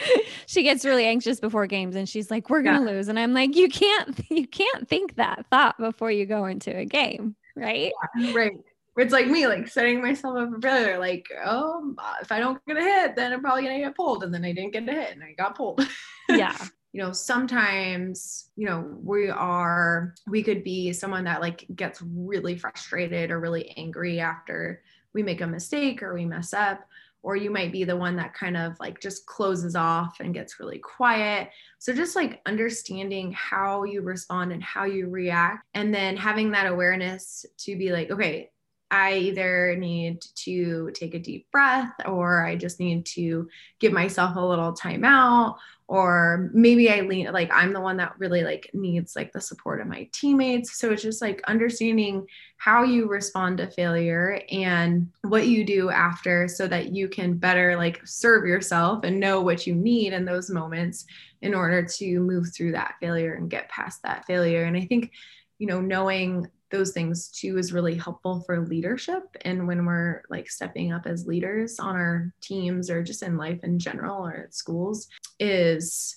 she 0.46 0.62
gets 0.62 0.84
really 0.84 1.04
anxious 1.04 1.40
before 1.40 1.66
games 1.66 1.96
and 1.96 2.08
she's 2.08 2.30
like 2.30 2.48
we're 2.48 2.62
gonna 2.62 2.84
yeah. 2.84 2.96
lose 2.96 3.08
and 3.08 3.18
i'm 3.18 3.34
like 3.34 3.56
you 3.56 3.68
can't 3.68 4.20
you 4.30 4.46
can't 4.46 4.88
think 4.88 5.16
that 5.16 5.44
thought 5.50 5.76
before 5.78 6.10
you 6.10 6.24
go 6.24 6.44
into 6.44 6.74
a 6.76 6.84
game 6.84 7.34
right 7.56 7.92
yeah, 8.16 8.32
right 8.32 8.52
it's 8.98 9.12
like 9.12 9.28
me, 9.28 9.46
like 9.46 9.68
setting 9.68 10.02
myself 10.02 10.36
up 10.38 10.50
for 10.50 10.60
failure. 10.60 10.98
Like, 10.98 11.26
oh, 11.44 11.94
uh, 11.98 12.14
if 12.20 12.32
I 12.32 12.40
don't 12.40 12.64
get 12.66 12.76
a 12.76 12.82
hit, 12.82 13.16
then 13.16 13.32
I'm 13.32 13.40
probably 13.40 13.62
gonna 13.62 13.78
get 13.78 13.96
pulled. 13.96 14.24
And 14.24 14.34
then 14.34 14.44
I 14.44 14.52
didn't 14.52 14.72
get 14.72 14.88
a 14.88 14.92
hit, 14.92 15.12
and 15.12 15.22
I 15.22 15.32
got 15.32 15.56
pulled. 15.56 15.86
Yeah. 16.30 16.54
you 16.92 17.02
know, 17.02 17.10
sometimes, 17.10 18.50
you 18.54 18.66
know, 18.66 18.98
we 19.02 19.30
are, 19.30 20.14
we 20.26 20.42
could 20.42 20.62
be 20.62 20.92
someone 20.92 21.24
that 21.24 21.40
like 21.40 21.64
gets 21.74 22.02
really 22.02 22.54
frustrated 22.54 23.30
or 23.30 23.40
really 23.40 23.72
angry 23.78 24.20
after 24.20 24.82
we 25.14 25.22
make 25.22 25.40
a 25.40 25.46
mistake 25.46 26.02
or 26.02 26.12
we 26.12 26.26
mess 26.26 26.52
up. 26.52 26.80
Or 27.22 27.34
you 27.34 27.50
might 27.50 27.72
be 27.72 27.84
the 27.84 27.96
one 27.96 28.14
that 28.16 28.34
kind 28.34 28.58
of 28.58 28.78
like 28.78 29.00
just 29.00 29.24
closes 29.24 29.74
off 29.74 30.20
and 30.20 30.34
gets 30.34 30.60
really 30.60 30.78
quiet. 30.80 31.48
So, 31.78 31.94
just 31.94 32.14
like 32.14 32.42
understanding 32.46 33.32
how 33.32 33.84
you 33.84 34.02
respond 34.02 34.52
and 34.52 34.62
how 34.62 34.84
you 34.84 35.08
react, 35.08 35.64
and 35.74 35.92
then 35.92 36.16
having 36.16 36.50
that 36.52 36.66
awareness 36.66 37.44
to 37.58 37.76
be 37.76 37.90
like, 37.90 38.10
okay, 38.10 38.50
I 38.90 39.14
either 39.14 39.76
need 39.76 40.22
to 40.44 40.90
take 40.94 41.14
a 41.14 41.18
deep 41.18 41.50
breath 41.50 41.92
or 42.06 42.44
I 42.44 42.56
just 42.56 42.80
need 42.80 43.04
to 43.06 43.48
give 43.80 43.92
myself 43.92 44.36
a 44.36 44.40
little 44.40 44.72
time 44.72 45.04
out 45.04 45.58
or 45.88 46.50
maybe 46.52 46.90
I 46.90 47.00
lean 47.00 47.32
like 47.32 47.50
I'm 47.50 47.72
the 47.72 47.80
one 47.80 47.96
that 47.96 48.18
really 48.18 48.44
like 48.44 48.70
needs 48.74 49.16
like 49.16 49.32
the 49.32 49.40
support 49.40 49.80
of 49.80 49.86
my 49.86 50.08
teammates. 50.12 50.78
So 50.78 50.90
it's 50.90 51.02
just 51.02 51.22
like 51.22 51.42
understanding 51.48 52.26
how 52.58 52.82
you 52.82 53.08
respond 53.08 53.58
to 53.58 53.70
failure 53.70 54.42
and 54.50 55.10
what 55.22 55.46
you 55.46 55.64
do 55.64 55.88
after 55.88 56.46
so 56.46 56.66
that 56.68 56.94
you 56.94 57.08
can 57.08 57.38
better 57.38 57.76
like 57.76 58.00
serve 58.06 58.46
yourself 58.46 59.04
and 59.04 59.18
know 59.18 59.40
what 59.40 59.66
you 59.66 59.74
need 59.74 60.12
in 60.12 60.26
those 60.26 60.50
moments 60.50 61.06
in 61.40 61.54
order 61.54 61.82
to 61.82 62.20
move 62.20 62.52
through 62.54 62.72
that 62.72 62.96
failure 63.00 63.34
and 63.34 63.50
get 63.50 63.70
past 63.70 64.02
that 64.02 64.26
failure. 64.26 64.64
And 64.64 64.76
I 64.76 64.82
think 64.82 65.12
you 65.58 65.66
know 65.66 65.80
knowing 65.80 66.48
those 66.70 66.92
things 66.92 67.28
too 67.28 67.58
is 67.58 67.72
really 67.72 67.94
helpful 67.94 68.42
for 68.46 68.66
leadership. 68.66 69.22
And 69.42 69.66
when 69.66 69.84
we're 69.84 70.22
like 70.30 70.50
stepping 70.50 70.92
up 70.92 71.06
as 71.06 71.26
leaders 71.26 71.78
on 71.78 71.96
our 71.96 72.32
teams 72.40 72.90
or 72.90 73.02
just 73.02 73.22
in 73.22 73.36
life 73.36 73.60
in 73.62 73.78
general 73.78 74.26
or 74.26 74.34
at 74.34 74.54
schools 74.54 75.08
is 75.38 76.16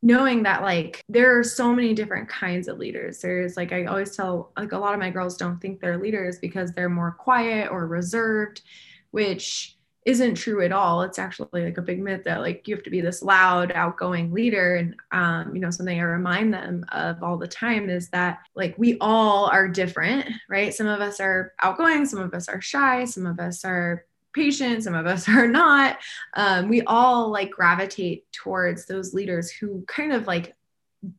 knowing 0.00 0.44
that 0.44 0.62
like 0.62 1.02
there 1.08 1.38
are 1.38 1.42
so 1.42 1.74
many 1.74 1.94
different 1.94 2.28
kinds 2.28 2.68
of 2.68 2.78
leaders. 2.78 3.20
There's 3.20 3.56
like 3.56 3.72
i 3.72 3.84
always 3.86 4.14
tell 4.14 4.52
like 4.56 4.72
a 4.72 4.78
lot 4.78 4.94
of 4.94 5.00
my 5.00 5.10
girls 5.10 5.36
don't 5.36 5.60
think 5.60 5.80
they're 5.80 5.98
leaders 5.98 6.38
because 6.38 6.72
they're 6.72 6.88
more 6.88 7.12
quiet 7.12 7.70
or 7.70 7.86
reserved 7.86 8.62
which 9.10 9.77
isn't 10.08 10.36
true 10.36 10.64
at 10.64 10.72
all. 10.72 11.02
It's 11.02 11.18
actually 11.18 11.66
like 11.66 11.76
a 11.76 11.82
big 11.82 12.00
myth 12.00 12.22
that 12.24 12.40
like 12.40 12.66
you 12.66 12.74
have 12.74 12.82
to 12.84 12.90
be 12.90 13.02
this 13.02 13.22
loud, 13.22 13.70
outgoing 13.72 14.32
leader. 14.32 14.76
And 14.76 14.96
um, 15.12 15.54
you 15.54 15.60
know, 15.60 15.70
something 15.70 16.00
I 16.00 16.02
remind 16.02 16.54
them 16.54 16.86
of 16.92 17.22
all 17.22 17.36
the 17.36 17.46
time 17.46 17.90
is 17.90 18.08
that 18.08 18.38
like 18.56 18.74
we 18.78 18.96
all 19.02 19.48
are 19.48 19.68
different, 19.68 20.24
right? 20.48 20.72
Some 20.72 20.86
of 20.86 21.02
us 21.02 21.20
are 21.20 21.52
outgoing, 21.60 22.06
some 22.06 22.20
of 22.20 22.32
us 22.32 22.48
are 22.48 22.62
shy, 22.62 23.04
some 23.04 23.26
of 23.26 23.38
us 23.38 23.66
are 23.66 24.06
patient, 24.32 24.84
some 24.84 24.94
of 24.94 25.06
us 25.06 25.28
are 25.28 25.46
not. 25.46 25.98
Um, 26.32 26.70
we 26.70 26.80
all 26.84 27.30
like 27.30 27.50
gravitate 27.50 28.24
towards 28.32 28.86
those 28.86 29.12
leaders 29.12 29.50
who 29.50 29.84
kind 29.88 30.14
of 30.14 30.26
like 30.26 30.56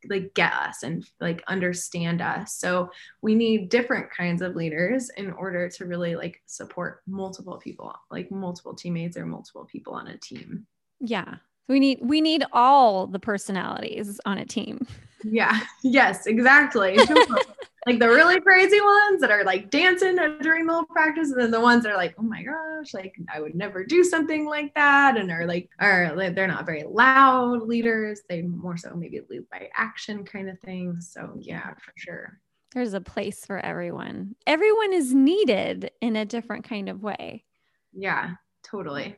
like 0.09 0.33
get 0.33 0.53
us 0.53 0.83
and 0.83 1.05
like 1.19 1.43
understand 1.48 2.21
us. 2.21 2.55
So 2.55 2.89
we 3.21 3.36
need 3.36 3.69
different 3.69 4.12
kinds 4.12 4.41
of 4.41 4.55
leaders 4.55 5.09
in 5.17 5.31
order 5.31 5.69
to 5.69 5.86
really 5.86 6.15
like 6.15 6.41
support 6.45 7.01
multiple 7.07 7.57
people 7.57 7.93
like 8.12 8.31
multiple 8.31 8.74
teammates 8.74 9.17
or 9.17 9.25
multiple 9.25 9.65
people 9.65 9.93
on 9.93 10.07
a 10.07 10.17
team. 10.17 10.65
Yeah. 11.00 11.36
We 11.67 11.79
need 11.79 12.00
we 12.01 12.19
need 12.19 12.43
all 12.51 13.07
the 13.07 13.19
personalities 13.19 14.19
on 14.25 14.38
a 14.38 14.45
team. 14.45 14.86
Yeah. 15.24 15.59
Yes 15.83 16.27
exactly 16.27 16.98
like 17.86 18.00
the 18.00 18.07
really 18.07 18.39
crazy 18.41 18.81
ones 18.81 19.21
that 19.21 19.31
are 19.31 19.43
like 19.43 19.69
dancing 19.69 20.15
during 20.41 20.65
the 20.65 20.74
whole 20.74 20.86
practice, 20.86 21.31
and 21.31 21.39
then 21.39 21.51
the 21.51 21.59
ones 21.59 21.83
that 21.83 21.91
are 21.91 21.98
like, 21.98 22.15
oh 22.17 22.24
my 22.24 22.43
gosh, 22.43 22.93
like 22.93 23.15
I 23.33 23.39
would 23.39 23.55
never 23.55 23.83
do 23.83 24.03
something 24.03 24.45
like 24.45 24.74
that, 24.75 25.17
and 25.17 25.31
are 25.31 25.45
like, 25.45 25.69
are 25.79 26.13
like, 26.15 26.36
they're 26.36 26.48
not 26.48 26.65
very 26.65 26.83
loud 26.83 27.63
leaders. 27.63 28.21
They 28.27 28.41
more 28.41 28.77
so 28.77 28.93
maybe 28.95 29.21
lead 29.29 29.50
by 29.50 29.69
action 29.75 30.24
kind 30.25 30.50
of 30.50 30.59
thing. 30.59 31.00
So 31.01 31.36
yeah, 31.39 31.74
for 31.75 31.93
sure. 31.95 32.39
There's 32.74 32.93
a 32.93 33.01
place 33.01 33.45
for 33.45 33.57
everyone. 33.57 34.36
Everyone 34.45 34.93
is 34.93 35.13
needed 35.13 35.91
in 36.01 36.15
a 36.15 36.25
different 36.25 36.65
kind 36.65 36.89
of 36.89 37.01
way. 37.01 37.45
Yeah, 37.93 38.36
totally. 38.63 39.17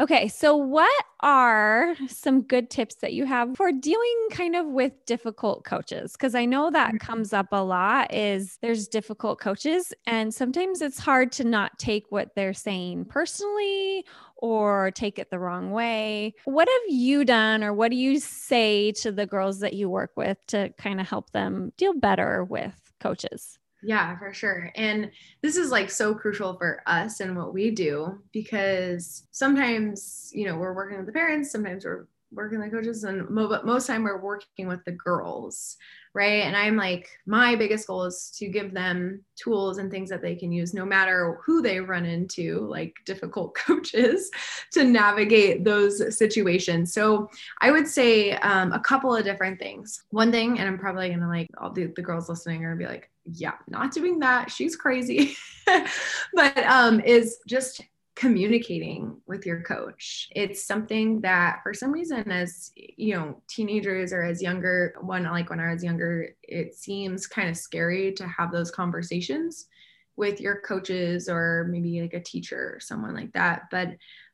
Okay, 0.00 0.28
so 0.28 0.56
what 0.56 1.04
are 1.20 1.94
some 2.08 2.40
good 2.40 2.70
tips 2.70 2.94
that 2.96 3.12
you 3.12 3.26
have 3.26 3.54
for 3.54 3.70
dealing 3.70 4.28
kind 4.30 4.56
of 4.56 4.64
with 4.64 4.94
difficult 5.04 5.64
coaches? 5.66 6.12
Because 6.12 6.34
I 6.34 6.46
know 6.46 6.70
that 6.70 6.88
mm-hmm. 6.88 7.06
comes 7.06 7.34
up 7.34 7.48
a 7.52 7.62
lot 7.62 8.12
is 8.14 8.56
there's 8.62 8.88
difficult 8.88 9.40
coaches 9.40 9.92
and 10.06 10.32
sometimes 10.32 10.80
it's 10.80 10.98
hard 10.98 11.32
to 11.32 11.44
not 11.44 11.78
take 11.78 12.06
what 12.08 12.34
they're 12.34 12.54
saying 12.54 13.04
personally 13.04 14.06
or 14.36 14.90
take 14.92 15.18
it 15.18 15.28
the 15.28 15.38
wrong 15.38 15.70
way. 15.70 16.34
What 16.44 16.66
have 16.66 16.94
you 16.94 17.26
done 17.26 17.62
or 17.62 17.74
what 17.74 17.90
do 17.90 17.98
you 17.98 18.20
say 18.20 18.92
to 18.92 19.12
the 19.12 19.26
girls 19.26 19.60
that 19.60 19.74
you 19.74 19.90
work 19.90 20.12
with 20.16 20.38
to 20.46 20.72
kind 20.78 20.98
of 20.98 21.06
help 21.06 21.30
them 21.32 21.74
deal 21.76 21.92
better 21.92 22.42
with 22.42 22.74
coaches? 23.00 23.59
Yeah, 23.82 24.18
for 24.18 24.32
sure. 24.34 24.70
And 24.76 25.10
this 25.40 25.56
is 25.56 25.70
like 25.70 25.90
so 25.90 26.14
crucial 26.14 26.54
for 26.58 26.82
us 26.86 27.20
and 27.20 27.36
what 27.36 27.54
we 27.54 27.70
do 27.70 28.20
because 28.32 29.26
sometimes, 29.30 30.30
you 30.34 30.44
know, 30.46 30.56
we're 30.56 30.74
working 30.74 30.98
with 30.98 31.06
the 31.06 31.12
parents, 31.12 31.50
sometimes 31.50 31.84
we're 31.86 32.06
working 32.32 32.60
with 32.60 32.70
the 32.70 32.76
coaches, 32.76 33.04
and 33.04 33.28
most 33.30 33.86
time 33.86 34.04
we're 34.04 34.20
working 34.20 34.68
with 34.68 34.84
the 34.84 34.92
girls 34.92 35.76
right? 36.14 36.42
And 36.44 36.56
I'm 36.56 36.76
like, 36.76 37.08
my 37.26 37.54
biggest 37.54 37.86
goal 37.86 38.04
is 38.04 38.32
to 38.38 38.48
give 38.48 38.74
them 38.74 39.24
tools 39.36 39.78
and 39.78 39.90
things 39.90 40.10
that 40.10 40.22
they 40.22 40.34
can 40.34 40.50
use 40.50 40.74
no 40.74 40.84
matter 40.84 41.40
who 41.44 41.62
they 41.62 41.80
run 41.80 42.04
into, 42.04 42.60
like 42.68 42.94
difficult 43.06 43.54
coaches, 43.66 44.30
to 44.72 44.84
navigate 44.84 45.64
those 45.64 46.16
situations. 46.16 46.92
So 46.92 47.30
I 47.60 47.70
would 47.70 47.86
say 47.86 48.32
um, 48.32 48.72
a 48.72 48.80
couple 48.80 49.14
of 49.14 49.24
different 49.24 49.58
things. 49.58 50.02
One 50.10 50.32
thing, 50.32 50.58
and 50.58 50.68
I'm 50.68 50.78
probably 50.78 51.10
gonna 51.10 51.28
like, 51.28 51.48
all 51.58 51.70
the, 51.70 51.92
the 51.94 52.02
girls 52.02 52.28
listening 52.28 52.64
are 52.64 52.74
gonna 52.74 52.88
be 52.88 52.92
like, 52.92 53.10
yeah, 53.24 53.54
not 53.68 53.92
doing 53.92 54.18
that. 54.20 54.50
She's 54.50 54.74
crazy. 54.74 55.36
but 56.34 56.58
um, 56.58 57.00
is 57.00 57.38
just 57.46 57.82
communicating 58.20 59.16
with 59.26 59.46
your 59.46 59.62
coach. 59.62 60.28
It's 60.36 60.62
something 60.62 61.22
that 61.22 61.60
for 61.62 61.72
some 61.72 61.90
reason 61.90 62.30
as 62.30 62.70
you 62.76 63.14
know 63.16 63.40
teenagers 63.48 64.12
or 64.12 64.22
as 64.22 64.42
younger 64.42 64.94
one 65.00 65.24
like 65.24 65.48
when 65.48 65.58
I 65.58 65.72
was 65.72 65.82
younger 65.82 66.28
it 66.42 66.74
seems 66.74 67.26
kind 67.26 67.48
of 67.48 67.56
scary 67.56 68.12
to 68.12 68.28
have 68.28 68.52
those 68.52 68.70
conversations 68.70 69.68
with 70.16 70.38
your 70.38 70.60
coaches 70.60 71.30
or 71.30 71.66
maybe 71.70 72.02
like 72.02 72.12
a 72.12 72.20
teacher 72.20 72.74
or 72.74 72.80
someone 72.80 73.14
like 73.14 73.32
that 73.32 73.62
but 73.70 73.88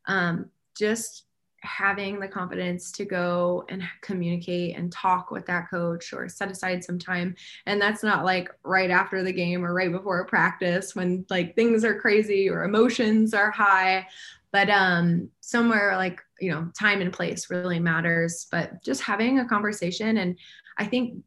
um, 0.06 0.50
just 0.76 1.25
having 1.66 2.18
the 2.18 2.28
confidence 2.28 2.90
to 2.92 3.04
go 3.04 3.64
and 3.68 3.82
communicate 4.00 4.76
and 4.76 4.90
talk 4.92 5.30
with 5.30 5.44
that 5.46 5.68
coach 5.68 6.12
or 6.12 6.28
set 6.28 6.50
aside 6.50 6.82
some 6.82 6.98
time. 6.98 7.34
And 7.66 7.80
that's 7.80 8.02
not 8.02 8.24
like 8.24 8.50
right 8.62 8.90
after 8.90 9.22
the 9.22 9.32
game 9.32 9.64
or 9.64 9.74
right 9.74 9.92
before 9.92 10.20
a 10.20 10.26
practice 10.26 10.94
when 10.94 11.26
like 11.28 11.54
things 11.54 11.84
are 11.84 12.00
crazy 12.00 12.48
or 12.48 12.64
emotions 12.64 13.34
are 13.34 13.50
high. 13.50 14.06
But 14.52 14.70
um 14.70 15.28
somewhere 15.40 15.96
like 15.96 16.22
you 16.40 16.50
know 16.50 16.70
time 16.78 17.00
and 17.00 17.12
place 17.12 17.50
really 17.50 17.80
matters. 17.80 18.46
But 18.50 18.82
just 18.82 19.02
having 19.02 19.38
a 19.38 19.48
conversation 19.48 20.16
and 20.18 20.38
i 20.78 20.84
think 20.84 21.22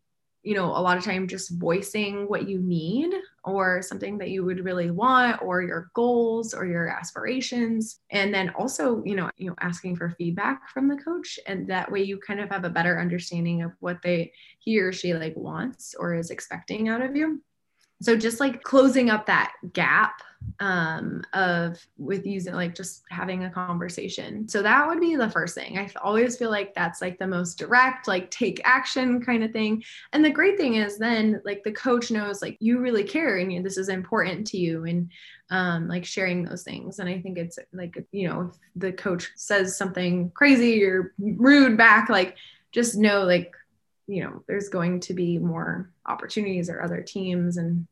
you 0.50 0.56
know 0.56 0.66
a 0.66 0.82
lot 0.82 0.98
of 0.98 1.06
time 1.06 1.28
just 1.28 1.52
voicing 1.60 2.28
what 2.28 2.50
you 2.50 2.58
need 2.58 3.14
or 3.44 3.84
something 3.84 4.18
that 4.18 4.32
you 4.32 4.44
would 4.44 4.66
really 4.66 4.90
want 4.90 5.40
or 5.44 5.62
your 5.62 5.92
goals 5.94 6.56
or 6.56 6.66
your 6.66 6.88
aspirations. 6.88 8.00
And 8.10 8.34
then 8.34 8.50
also 8.58 9.04
you 9.06 9.16
know 9.16 9.30
you 9.38 9.50
know 9.50 9.56
asking 9.60 9.96
for 9.96 10.10
feedback 10.10 10.68
from 10.68 10.88
the 10.88 10.98
coach 10.98 11.38
and 11.46 11.68
that 11.68 11.92
way 11.92 12.02
you 12.02 12.18
kind 12.18 12.40
of 12.40 12.50
have 12.50 12.64
a 12.64 12.70
better 12.72 13.00
understanding 13.00 13.62
of 13.62 13.74
what 13.80 14.02
they 14.02 14.32
he 14.58 14.80
or 14.80 14.92
she 14.92 15.14
like 15.14 15.36
wants 15.36 15.94
or 16.00 16.16
is 16.16 16.32
expecting 16.32 16.90
out 16.90 17.04
of 17.04 17.16
you. 17.16 17.44
So 18.02 18.18
just 18.18 18.40
like 18.40 18.64
closing 18.64 19.12
up 19.12 19.28
that 19.28 19.54
gap 19.74 20.24
um, 20.60 21.24
of 21.34 21.80
with 21.98 22.26
using 22.26 22.54
like 22.54 22.76
just 22.76 23.04
having 23.10 23.46
a 23.46 23.50
conversation. 23.50 24.48
So 24.48 24.62
that 24.62 24.88
would 24.88 25.00
be 25.00 25.16
the 25.16 25.30
first 25.30 25.56
thing. 25.56 25.78
I 25.78 25.90
always 26.02 26.38
feel 26.38 26.50
like 26.50 26.74
that's 26.74 27.02
like 27.02 27.18
the 27.18 27.28
most 27.28 27.58
direct, 27.58 28.08
like 28.08 28.30
take 28.30 28.62
action 28.66 29.22
kind 29.22 29.44
of 29.44 29.52
thing. 29.52 29.84
And 30.12 30.24
the 30.24 30.30
great 30.30 30.58
thing 30.58 30.76
is 30.76 30.98
then 30.98 31.42
like 31.46 31.64
the 31.64 31.72
coach 31.72 32.12
knows 32.12 32.42
like 32.42 32.58
you 32.60 32.80
really 32.80 33.04
care 33.04 33.38
and 33.38 33.52
you, 33.52 33.64
this 33.64 33.78
is 33.78 33.90
important 33.90 34.48
to 34.48 34.58
you 34.58 34.86
and 34.86 35.12
um, 35.50 35.88
like 35.88 36.06
sharing 36.06 36.44
those 36.44 36.64
things. 36.64 37.00
And 37.00 37.10
I 37.10 37.20
think 37.20 37.38
it's 37.38 37.58
like, 37.74 38.04
you 38.12 38.28
know, 38.28 38.50
if 38.50 38.56
the 38.76 38.92
coach 38.92 39.32
says 39.36 39.78
something 39.78 40.30
crazy 40.32 40.84
or 40.84 41.14
rude 41.20 41.78
back, 41.78 42.10
like 42.10 42.36
just 42.72 42.98
know 42.98 43.24
like, 43.24 43.54
you 44.08 44.24
know, 44.24 44.44
there's 44.48 44.70
going 44.70 45.00
to 45.02 45.14
be 45.14 45.38
more 45.38 45.90
opportunities 46.06 46.70
or 46.70 46.82
other 46.82 47.02
teams 47.02 47.58
and 47.58 47.88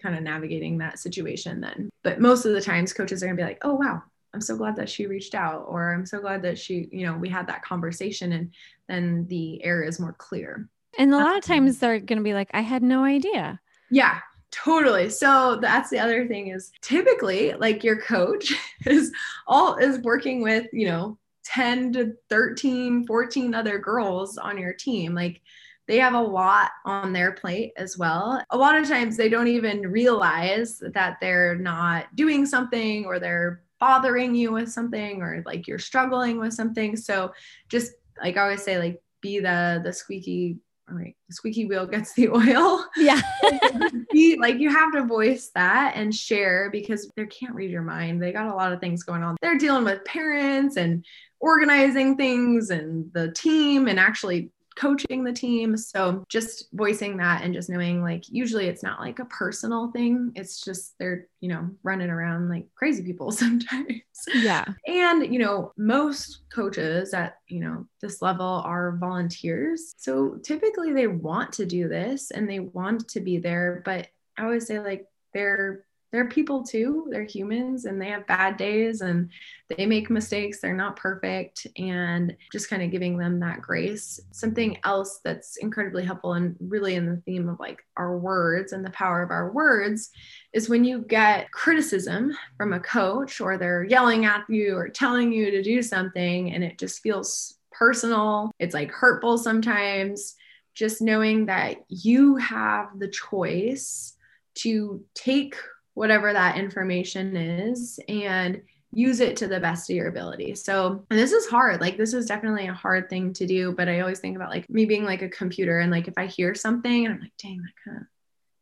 kind 0.00 0.16
of 0.16 0.22
navigating 0.22 0.78
that 0.78 0.98
situation 0.98 1.60
then. 1.60 1.90
But 2.02 2.20
most 2.20 2.44
of 2.44 2.52
the 2.52 2.60
times 2.60 2.92
coaches 2.92 3.22
are 3.22 3.26
going 3.26 3.36
to 3.36 3.42
be 3.42 3.46
like, 3.46 3.60
"Oh 3.62 3.74
wow, 3.74 4.02
I'm 4.32 4.40
so 4.40 4.56
glad 4.56 4.76
that 4.76 4.88
she 4.88 5.06
reached 5.06 5.34
out 5.34 5.64
or 5.68 5.92
I'm 5.92 6.06
so 6.06 6.20
glad 6.20 6.42
that 6.42 6.58
she, 6.58 6.88
you 6.92 7.06
know, 7.06 7.16
we 7.16 7.28
had 7.28 7.46
that 7.48 7.62
conversation 7.62 8.32
and 8.32 8.54
then 8.88 9.26
the 9.28 9.62
air 9.64 9.82
is 9.82 10.00
more 10.00 10.14
clear." 10.14 10.68
And 10.98 11.12
a 11.12 11.18
lot 11.18 11.36
of 11.36 11.44
times 11.44 11.78
they're 11.78 11.98
going 11.98 12.18
to 12.18 12.24
be 12.24 12.34
like, 12.34 12.50
"I 12.54 12.60
had 12.60 12.82
no 12.82 13.04
idea." 13.04 13.60
Yeah, 13.90 14.20
totally 14.54 15.10
so 15.10 15.58
that's 15.60 15.90
the 15.90 15.98
other 15.98 16.28
thing 16.28 16.46
is 16.46 16.70
typically 16.80 17.52
like 17.54 17.82
your 17.82 18.00
coach 18.00 18.52
is 18.86 19.10
all 19.48 19.74
is 19.76 19.98
working 19.98 20.42
with 20.42 20.68
you 20.72 20.86
know 20.86 21.18
10 21.44 21.92
to 21.94 22.12
13 22.30 23.04
14 23.04 23.52
other 23.52 23.78
girls 23.78 24.38
on 24.38 24.56
your 24.56 24.72
team 24.72 25.12
like 25.12 25.40
they 25.86 25.98
have 25.98 26.14
a 26.14 26.20
lot 26.20 26.70
on 26.84 27.12
their 27.12 27.32
plate 27.32 27.72
as 27.76 27.98
well. 27.98 28.42
A 28.50 28.56
lot 28.56 28.76
of 28.76 28.88
times 28.88 29.16
they 29.16 29.28
don't 29.28 29.48
even 29.48 29.82
realize 29.82 30.82
that 30.94 31.18
they're 31.20 31.56
not 31.56 32.14
doing 32.16 32.46
something 32.46 33.04
or 33.04 33.18
they're 33.18 33.62
bothering 33.80 34.34
you 34.34 34.52
with 34.52 34.70
something 34.70 35.20
or 35.20 35.42
like 35.44 35.66
you're 35.66 35.78
struggling 35.78 36.38
with 36.38 36.54
something. 36.54 36.96
So 36.96 37.32
just 37.68 37.92
like 38.22 38.36
I 38.36 38.42
always 38.42 38.62
say, 38.62 38.78
like 38.78 39.02
be 39.20 39.40
the 39.40 39.80
the 39.84 39.92
squeaky 39.92 40.58
all 40.88 40.96
right, 40.96 41.16
the 41.28 41.34
squeaky 41.34 41.64
wheel 41.64 41.86
gets 41.86 42.12
the 42.12 42.28
oil. 42.28 42.84
Yeah. 42.96 43.20
be, 44.12 44.36
like 44.38 44.58
you 44.58 44.68
have 44.70 44.92
to 44.92 45.04
voice 45.04 45.50
that 45.54 45.94
and 45.96 46.14
share 46.14 46.68
because 46.70 47.10
they 47.16 47.24
can't 47.26 47.54
read 47.54 47.70
your 47.70 47.82
mind. 47.82 48.22
They 48.22 48.32
got 48.32 48.48
a 48.48 48.54
lot 48.54 48.72
of 48.72 48.80
things 48.80 49.02
going 49.02 49.22
on. 49.22 49.36
They're 49.40 49.56
dealing 49.56 49.84
with 49.84 50.04
parents 50.04 50.76
and 50.76 51.04
organizing 51.40 52.16
things 52.16 52.70
and 52.70 53.10
the 53.14 53.32
team 53.32 53.88
and 53.88 53.98
actually 53.98 54.50
coaching 54.76 55.24
the 55.24 55.32
team. 55.32 55.76
So 55.76 56.24
just 56.28 56.68
voicing 56.72 57.16
that 57.18 57.42
and 57.42 57.54
just 57.54 57.68
knowing 57.68 58.02
like 58.02 58.24
usually 58.28 58.66
it's 58.66 58.82
not 58.82 59.00
like 59.00 59.18
a 59.18 59.24
personal 59.26 59.90
thing. 59.90 60.32
It's 60.34 60.60
just 60.60 60.94
they're, 60.98 61.26
you 61.40 61.48
know, 61.48 61.70
running 61.82 62.10
around 62.10 62.48
like 62.48 62.66
crazy 62.74 63.02
people 63.02 63.30
sometimes. 63.32 64.02
Yeah. 64.32 64.64
And, 64.86 65.32
you 65.32 65.38
know, 65.38 65.72
most 65.76 66.42
coaches 66.52 67.14
at, 67.14 67.36
you 67.48 67.60
know, 67.60 67.86
this 68.00 68.22
level 68.22 68.62
are 68.64 68.96
volunteers. 68.96 69.94
So 69.96 70.36
typically 70.42 70.92
they 70.92 71.06
want 71.06 71.52
to 71.54 71.66
do 71.66 71.88
this 71.88 72.30
and 72.30 72.48
they 72.48 72.60
want 72.60 73.08
to 73.10 73.20
be 73.20 73.38
there, 73.38 73.82
but 73.84 74.08
I 74.36 74.44
always 74.44 74.66
say 74.66 74.80
like 74.80 75.06
they're 75.32 75.84
they're 76.14 76.28
people 76.28 76.62
too. 76.62 77.08
They're 77.10 77.24
humans 77.24 77.86
and 77.86 78.00
they 78.00 78.06
have 78.10 78.24
bad 78.28 78.56
days 78.56 79.00
and 79.00 79.30
they 79.68 79.84
make 79.84 80.10
mistakes. 80.10 80.60
They're 80.60 80.72
not 80.72 80.94
perfect. 80.94 81.66
And 81.76 82.36
just 82.52 82.70
kind 82.70 82.84
of 82.84 82.92
giving 82.92 83.18
them 83.18 83.40
that 83.40 83.60
grace. 83.60 84.20
Something 84.30 84.78
else 84.84 85.18
that's 85.24 85.56
incredibly 85.56 86.04
helpful 86.04 86.34
and 86.34 86.54
really 86.60 86.94
in 86.94 87.06
the 87.06 87.20
theme 87.26 87.48
of 87.48 87.58
like 87.58 87.84
our 87.96 88.16
words 88.16 88.72
and 88.72 88.86
the 88.86 88.90
power 88.90 89.24
of 89.24 89.32
our 89.32 89.50
words 89.50 90.10
is 90.52 90.68
when 90.68 90.84
you 90.84 91.00
get 91.00 91.50
criticism 91.50 92.32
from 92.56 92.74
a 92.74 92.80
coach 92.80 93.40
or 93.40 93.58
they're 93.58 93.82
yelling 93.82 94.24
at 94.24 94.44
you 94.48 94.76
or 94.76 94.88
telling 94.88 95.32
you 95.32 95.50
to 95.50 95.64
do 95.64 95.82
something 95.82 96.52
and 96.52 96.62
it 96.62 96.78
just 96.78 97.02
feels 97.02 97.58
personal. 97.72 98.52
It's 98.60 98.74
like 98.74 98.92
hurtful 98.92 99.36
sometimes. 99.36 100.36
Just 100.74 101.02
knowing 101.02 101.46
that 101.46 101.78
you 101.88 102.36
have 102.36 103.00
the 103.00 103.08
choice 103.08 104.14
to 104.58 105.04
take 105.14 105.56
whatever 105.94 106.32
that 106.32 106.58
information 106.58 107.36
is 107.36 107.98
and 108.08 108.62
use 108.92 109.20
it 109.20 109.36
to 109.36 109.48
the 109.48 109.58
best 109.58 109.90
of 109.90 109.96
your 109.96 110.08
ability. 110.08 110.54
So, 110.54 111.04
and 111.10 111.18
this 111.18 111.32
is 111.32 111.46
hard. 111.46 111.80
Like, 111.80 111.96
this 111.96 112.14
is 112.14 112.26
definitely 112.26 112.68
a 112.68 112.74
hard 112.74 113.10
thing 113.10 113.32
to 113.34 113.46
do. 113.46 113.72
But 113.72 113.88
I 113.88 114.00
always 114.00 114.20
think 114.20 114.36
about 114.36 114.50
like 114.50 114.70
me 114.70 114.84
being 114.84 115.04
like 115.04 115.22
a 115.22 115.28
computer 115.28 115.80
and 115.80 115.90
like 115.90 116.06
if 116.06 116.14
I 116.16 116.26
hear 116.26 116.54
something 116.54 117.04
and 117.04 117.14
I'm 117.14 117.20
like, 117.20 117.32
dang, 117.38 117.58
that 117.58 117.72
kind 117.84 117.96
of 117.98 118.06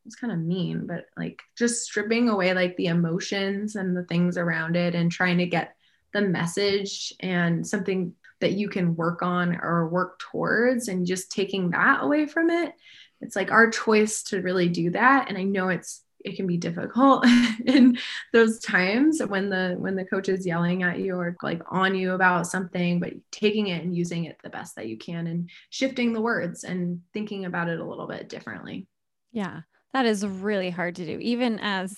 it's 0.05 0.17
kind 0.17 0.33
of 0.33 0.39
mean, 0.41 0.87
but 0.87 1.07
like 1.17 1.41
just 1.57 1.85
stripping 1.85 2.29
away 2.29 2.55
like 2.55 2.77
the 2.77 2.87
emotions 2.87 3.77
and 3.77 3.97
the 3.97 4.05
things 4.05 4.37
around 4.37 4.77
it 4.77 4.95
and 4.95 5.13
trying 5.13 5.39
to 5.39 5.47
get 5.47 5.77
the 6.13 6.21
message 6.21 7.13
and 7.21 7.67
something 7.67 8.15
that 8.41 8.53
you 8.53 8.69
can 8.69 8.97
work 8.97 9.23
on 9.23 9.57
or 9.63 9.89
work 9.89 10.19
towards 10.19 10.89
and 10.89 11.07
just 11.07 11.31
taking 11.31 11.71
that 11.71 12.03
away 12.03 12.27
from 12.27 12.51
it. 12.51 12.75
It's 13.21 13.37
like 13.37 13.53
our 13.53 13.71
choice 13.71 14.25
to 14.25 14.43
really 14.43 14.69
do 14.69 14.91
that. 14.91 15.29
And 15.29 15.39
I 15.39 15.45
know 15.45 15.69
it's 15.69 16.03
it 16.25 16.37
can 16.37 16.47
be 16.47 16.57
difficult 16.57 17.25
in 17.67 17.97
those 18.33 18.59
times 18.61 19.21
when 19.27 19.49
the 19.49 19.75
when 19.79 19.97
the 19.97 20.05
coach 20.05 20.29
is 20.29 20.47
yelling 20.47 20.83
at 20.83 20.99
you 20.99 21.15
or 21.15 21.37
like 21.43 21.63
on 21.71 21.95
you 21.95 22.13
about 22.13 22.47
something 22.47 23.01
but 23.01 23.13
taking 23.31 23.69
it 23.69 23.83
and 23.83 23.97
using 23.97 24.25
it 24.25 24.37
the 24.43 24.51
best 24.51 24.77
that 24.77 24.89
you 24.89 24.97
can 24.97 25.27
and 25.27 25.51
shifting 25.71 26.13
the 26.13 26.21
words 26.21 26.65
and 26.65 27.01
thinking 27.13 27.45
about 27.45 27.69
it 27.69 27.81
a 27.81 27.85
little 27.85 28.07
bit 28.07 28.29
differently. 28.29 28.87
Yeah 29.33 29.63
that 29.93 30.07
is 30.07 30.27
really 30.27 30.71
hard 30.71 30.97
to 30.97 31.05
do 31.05 31.19
even 31.21 31.59
as 31.61 31.95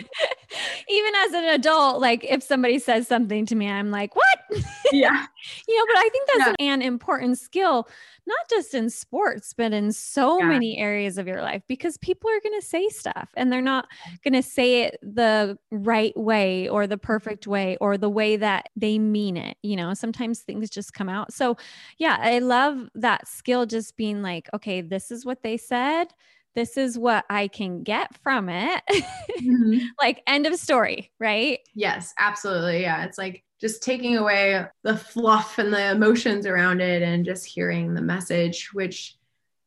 even 0.90 1.12
as 1.26 1.32
an 1.32 1.44
adult, 1.44 2.00
like 2.00 2.24
if 2.24 2.42
somebody 2.42 2.78
says 2.78 3.06
something 3.06 3.44
to 3.46 3.54
me, 3.54 3.68
I'm 3.68 3.90
like, 3.90 4.16
what? 4.16 4.38
Yeah. 4.90 5.26
you 5.68 5.76
know, 5.76 5.84
but 5.92 5.98
I 5.98 6.08
think 6.08 6.28
that's 6.28 6.56
yeah. 6.58 6.72
an 6.72 6.80
important 6.80 7.36
skill, 7.36 7.86
not 8.26 8.38
just 8.48 8.72
in 8.72 8.88
sports, 8.88 9.52
but 9.52 9.74
in 9.74 9.92
so 9.92 10.38
yeah. 10.38 10.46
many 10.46 10.78
areas 10.78 11.18
of 11.18 11.26
your 11.26 11.42
life 11.42 11.62
because 11.68 11.98
people 11.98 12.30
are 12.30 12.40
going 12.40 12.58
to 12.58 12.66
say 12.66 12.88
stuff 12.88 13.28
and 13.36 13.52
they're 13.52 13.60
not 13.60 13.86
going 14.24 14.32
to 14.32 14.42
say 14.42 14.84
it 14.84 14.98
the 15.02 15.58
right 15.70 16.16
way 16.16 16.70
or 16.70 16.86
the 16.86 16.96
perfect 16.96 17.46
way 17.46 17.76
or 17.82 17.98
the 17.98 18.08
way 18.08 18.36
that 18.36 18.70
they 18.76 18.98
mean 18.98 19.36
it. 19.36 19.58
You 19.62 19.76
know, 19.76 19.92
sometimes 19.92 20.40
things 20.40 20.70
just 20.70 20.94
come 20.94 21.10
out. 21.10 21.34
So, 21.34 21.58
yeah, 21.98 22.16
I 22.18 22.38
love 22.38 22.88
that 22.94 23.28
skill 23.28 23.66
just 23.66 23.94
being 23.94 24.22
like, 24.22 24.48
okay, 24.54 24.80
this 24.80 25.10
is 25.10 25.26
what 25.26 25.42
they 25.42 25.58
said 25.58 26.14
this 26.54 26.76
is 26.76 26.98
what 26.98 27.24
I 27.30 27.48
can 27.48 27.82
get 27.82 28.16
from 28.22 28.48
it. 28.48 28.82
mm-hmm. 28.90 29.78
like, 30.00 30.22
end 30.26 30.46
of 30.46 30.56
story, 30.56 31.10
right? 31.18 31.60
Yes, 31.74 32.14
absolutely. 32.18 32.82
Yeah. 32.82 33.04
It's 33.04 33.18
like 33.18 33.44
just 33.60 33.82
taking 33.82 34.16
away 34.16 34.64
the 34.82 34.96
fluff 34.96 35.58
and 35.58 35.72
the 35.72 35.90
emotions 35.90 36.46
around 36.46 36.80
it 36.80 37.02
and 37.02 37.24
just 37.24 37.46
hearing 37.46 37.94
the 37.94 38.02
message, 38.02 38.70
which 38.72 39.16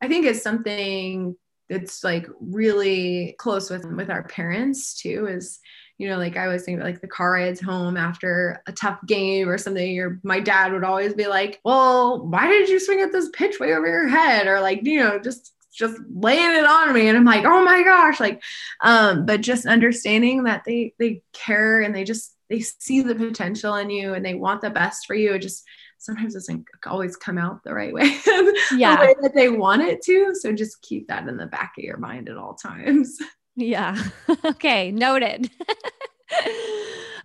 I 0.02 0.08
think 0.08 0.26
is 0.26 0.42
something 0.42 1.36
that's 1.72 2.04
like 2.04 2.28
really 2.42 3.34
close 3.40 3.70
with 3.70 3.86
with 3.86 4.10
our 4.10 4.24
parents 4.24 4.94
too 5.02 5.26
is 5.28 5.60
you 5.98 6.10
know 6.10 6.18
like 6.18 6.36
i 6.36 6.50
was 6.50 6.64
thinking 6.64 6.84
like 6.84 7.00
the 7.00 7.08
car 7.08 7.32
rides 7.32 7.62
home 7.62 7.96
after 7.96 8.62
a 8.68 8.74
tough 8.74 9.00
game 9.08 9.48
or 9.48 9.58
something 9.58 9.98
or 9.98 10.20
my 10.22 10.42
dad 10.42 10.74
would 10.74 10.84
always 10.84 11.14
be 11.14 11.28
like 11.28 11.62
well 11.64 12.28
why 12.28 12.48
did 12.48 12.68
you 12.68 12.78
swing 12.78 13.00
at 13.00 13.14
this 13.14 13.30
pitch 13.30 13.58
way 13.58 13.74
over 13.74 13.88
your 13.88 14.10
head 14.10 14.48
or 14.48 14.60
like 14.60 14.82
you 14.84 15.00
know 15.00 15.18
just 15.18 15.54
just 15.74 16.00
laying 16.14 16.56
it 16.56 16.66
on 16.66 16.94
me. 16.94 17.08
And 17.08 17.18
i'm 17.18 17.26
like 17.26 17.46
oh 17.46 17.64
my 17.64 17.84
gosh. 17.84 18.20
Like 18.20 18.42
um 18.82 19.26
but 19.26 19.42
just 19.42 19.66
understanding 19.66 20.44
that 20.44 20.64
they 20.66 20.94
they 21.00 21.24
care 21.34 21.82
and 21.82 21.96
they 21.96 22.04
just 22.04 22.36
they 22.50 22.60
see 22.60 23.02
the 23.02 23.16
potential 23.16 23.76
in 23.76 23.90
you 23.90 24.14
and 24.14 24.26
they 24.26 24.34
want 24.34 24.62
the 24.62 24.70
best 24.70 25.06
for 25.06 25.16
you. 25.16 25.34
It 25.34 25.40
just 25.40 25.64
sometimes 26.02 26.34
doesn't 26.34 26.66
always 26.86 27.16
come 27.16 27.38
out 27.38 27.64
the 27.64 27.74
right 27.74 27.94
way 27.94 28.18
yeah. 28.76 28.98
the 28.98 29.06
way 29.06 29.16
that 29.22 29.34
they 29.36 29.50
want 29.50 29.84
it 29.84 30.02
to. 30.04 30.34
So 30.36 30.52
just 30.52 30.82
keep 30.82 31.08
that 31.08 31.28
in 31.28 31.38
the 31.38 31.46
back 31.46 31.74
of 31.78 31.84
your 31.84 31.98
mind 31.98 32.30
at 32.30 32.38
all 32.38 32.54
times. 32.56 33.18
Yeah. 33.58 34.02
Okay. 34.46 34.92
Noted. 34.92 35.52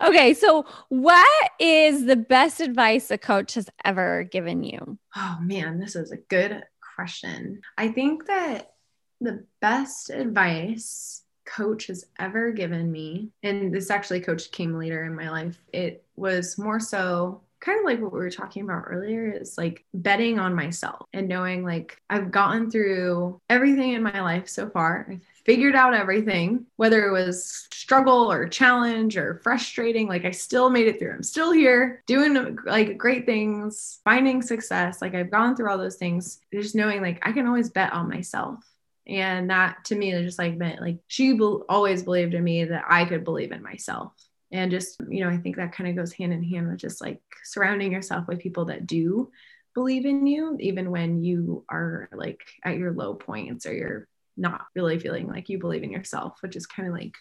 Okay. 0.03 0.35
So 0.35 0.67
what 0.89 1.51
is 1.61 2.05
the 2.05 2.17
best 2.17 2.61
advice 2.61 3.13
a 3.13 3.17
coach 3.17 3.55
has 3.55 3.71
ever 3.85 4.25
given 4.25 4.65
you? 4.65 4.99
Oh 5.15 5.39
man. 5.41 5.79
This 5.79 5.95
is 5.95 6.11
a 6.11 6.17
good 6.17 6.65
question. 6.97 7.61
I 7.79 7.89
think 7.89 8.27
that 8.27 8.73
the 9.21 9.45
best 9.61 10.11
advice 10.11 11.23
coach 11.45 11.87
has 11.87 12.07
ever 12.19 12.51
given 12.51 12.91
me, 12.91 13.31
and 13.43 13.73
this 13.73 13.91
actually 13.91 14.21
coach 14.21 14.51
came 14.51 14.75
later 14.75 15.05
in 15.05 15.15
my 15.15 15.31
life, 15.31 15.63
it 15.73 16.05
was 16.17 16.59
more 16.59 16.81
so 16.81 17.43
kind 17.61 17.79
of 17.79 17.85
like 17.85 18.01
what 18.01 18.13
we 18.13 18.19
were 18.19 18.31
talking 18.31 18.63
about 18.63 18.85
earlier 18.87 19.31
is 19.31 19.57
like 19.57 19.85
betting 19.95 20.39
on 20.39 20.55
myself 20.55 21.07
and 21.13 21.29
knowing 21.29 21.65
like 21.65 22.01
I've 22.11 22.31
gotten 22.31 22.71
through 22.71 23.41
everything 23.49 23.93
in 23.93 24.03
my 24.03 24.21
life 24.21 24.49
so 24.49 24.69
far. 24.69 25.17
Figured 25.47 25.77
out 25.77 25.95
everything, 25.95 26.67
whether 26.77 27.07
it 27.07 27.13
was 27.13 27.69
struggle 27.73 28.31
or 28.33 28.49
challenge 28.49 29.17
or 29.17 29.41
frustrating. 29.45 30.09
Like 30.09 30.25
I 30.25 30.33
still 30.33 30.71
made 30.71 30.89
it 30.89 30.99
through. 30.99 31.13
I'm 31.13 31.23
still 31.23 31.53
here 31.53 32.03
doing 32.07 32.59
like 32.67 32.99
great 32.99 33.27
things, 33.27 34.01
finding 34.05 34.43
success. 34.43 35.01
Like 35.01 35.15
I've 35.15 35.31
gone 35.31 35.57
through 35.57 35.71
all 35.71 35.79
those 35.79 35.97
things, 35.97 36.41
just 36.53 36.75
knowing 36.75 37.01
like 37.01 37.21
I 37.27 37.33
can 37.33 37.47
always 37.47 37.71
bet 37.71 37.93
on 37.93 38.09
myself 38.09 38.65
And 39.07 39.51
that 39.51 39.85
to 39.87 39.95
me 39.97 40.13
is 40.13 40.25
just 40.25 40.39
like 40.39 40.57
meant 40.57 40.81
like 40.81 40.99
she 41.07 41.33
be- 41.35 41.59
always 41.69 42.03
believed 42.03 42.35
in 42.35 42.43
me 42.43 42.65
that 42.65 42.85
I 42.89 43.05
could 43.05 43.25
believe 43.25 43.53
in 43.53 43.63
myself. 43.63 44.13
And 44.53 44.71
just, 44.71 45.01
you 45.09 45.25
know, 45.25 45.31
I 45.31 45.39
think 45.39 45.57
that 45.57 45.73
kind 45.73 45.89
of 45.91 45.97
goes 45.97 46.13
hand 46.13 46.33
in 46.33 46.43
hand 46.43 46.69
with 46.69 46.79
just 46.79 47.01
like 47.01 47.21
surrounding 47.45 47.93
yourself 47.93 48.27
with 48.29 48.41
people 48.41 48.67
that 48.67 48.87
do 48.87 49.31
believe 49.75 50.07
in 50.07 50.27
you, 50.27 50.57
even 50.61 50.91
when 50.91 51.23
you 51.23 51.65
are 51.69 52.09
like 52.13 52.41
at 52.65 52.79
your 52.79 52.93
low 52.93 53.15
points 53.15 53.67
or 53.67 53.75
you're 53.75 54.09
not 54.37 54.67
really 54.75 54.99
feeling 54.99 55.29
like 55.29 55.49
you 55.49 55.59
believe 55.59 55.83
in 55.83 55.91
yourself, 55.91 56.39
which 56.41 56.57
is 56.57 56.67
kind 56.67 56.89
of 56.89 56.95
like 56.95 57.15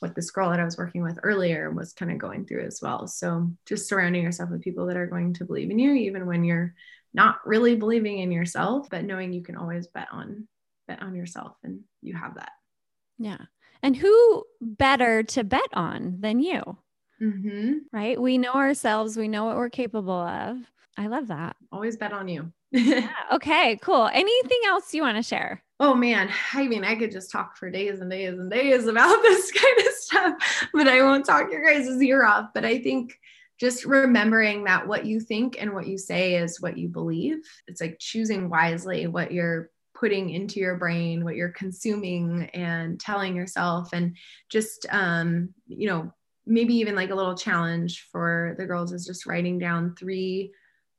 what 0.00 0.14
this 0.14 0.30
girl 0.30 0.50
that 0.50 0.60
I 0.60 0.64
was 0.64 0.76
working 0.76 1.02
with 1.02 1.18
earlier 1.22 1.70
was 1.70 1.92
kind 1.92 2.12
of 2.12 2.18
going 2.18 2.44
through 2.46 2.64
as 2.64 2.80
well. 2.82 3.06
So 3.06 3.50
just 3.66 3.88
surrounding 3.88 4.22
yourself 4.22 4.50
with 4.50 4.62
people 4.62 4.86
that 4.86 4.96
are 4.96 5.06
going 5.06 5.34
to 5.34 5.44
believe 5.44 5.70
in 5.70 5.78
you, 5.78 5.92
even 5.92 6.26
when 6.26 6.44
you're 6.44 6.74
not 7.14 7.36
really 7.46 7.76
believing 7.76 8.18
in 8.18 8.32
yourself, 8.32 8.88
but 8.90 9.04
knowing 9.04 9.32
you 9.32 9.42
can 9.42 9.56
always 9.56 9.86
bet 9.86 10.08
on 10.12 10.48
bet 10.86 11.02
on 11.02 11.14
yourself 11.14 11.56
and 11.62 11.80
you 12.02 12.14
have 12.14 12.34
that. 12.34 12.52
Yeah. 13.18 13.38
And 13.82 13.96
who 13.96 14.44
better 14.60 15.22
to 15.22 15.44
bet 15.44 15.68
on 15.72 16.16
than 16.20 16.40
you? 16.40 16.62
Mm-hmm. 17.22 17.72
Right? 17.92 18.20
We 18.20 18.38
know 18.38 18.52
ourselves, 18.52 19.16
we 19.16 19.28
know 19.28 19.44
what 19.44 19.56
we're 19.56 19.70
capable 19.70 20.12
of. 20.12 20.58
I 20.96 21.06
love 21.06 21.28
that. 21.28 21.56
Always 21.72 21.96
bet 21.96 22.12
on 22.12 22.28
you. 22.28 22.52
Yeah. 22.74 23.08
Okay, 23.32 23.78
cool. 23.82 24.10
Anything 24.12 24.60
else 24.66 24.92
you 24.92 25.02
want 25.02 25.16
to 25.16 25.22
share? 25.22 25.62
Oh 25.80 25.94
man, 25.94 26.30
I 26.52 26.66
mean, 26.68 26.84
I 26.84 26.94
could 26.94 27.10
just 27.10 27.30
talk 27.30 27.56
for 27.56 27.70
days 27.70 28.00
and 28.00 28.10
days 28.10 28.38
and 28.38 28.50
days 28.50 28.86
about 28.86 29.22
this 29.22 29.50
kind 29.50 29.78
of 29.78 29.94
stuff, 29.94 30.68
but 30.72 30.88
I 30.88 31.02
won't 31.02 31.24
talk 31.24 31.50
your 31.50 31.64
guys' 31.64 32.00
ear 32.02 32.24
off. 32.24 32.50
But 32.54 32.64
I 32.64 32.78
think 32.80 33.18
just 33.60 33.84
remembering 33.84 34.64
that 34.64 34.86
what 34.86 35.06
you 35.06 35.20
think 35.20 35.56
and 35.60 35.72
what 35.72 35.86
you 35.86 35.98
say 35.98 36.36
is 36.36 36.60
what 36.60 36.76
you 36.76 36.88
believe. 36.88 37.38
It's 37.66 37.80
like 37.80 37.98
choosing 38.00 38.48
wisely 38.48 39.06
what 39.06 39.32
you're 39.32 39.70
putting 39.94 40.30
into 40.30 40.58
your 40.58 40.76
brain, 40.76 41.24
what 41.24 41.36
you're 41.36 41.50
consuming 41.50 42.50
and 42.52 42.98
telling 42.98 43.36
yourself, 43.36 43.92
and 43.92 44.16
just, 44.48 44.86
um, 44.90 45.50
you 45.66 45.88
know, 45.88 46.12
maybe 46.46 46.74
even 46.74 46.94
like 46.94 47.10
a 47.10 47.14
little 47.14 47.36
challenge 47.36 48.08
for 48.12 48.54
the 48.58 48.66
girls 48.66 48.92
is 48.92 49.06
just 49.06 49.26
writing 49.26 49.58
down 49.58 49.94
three 49.96 50.52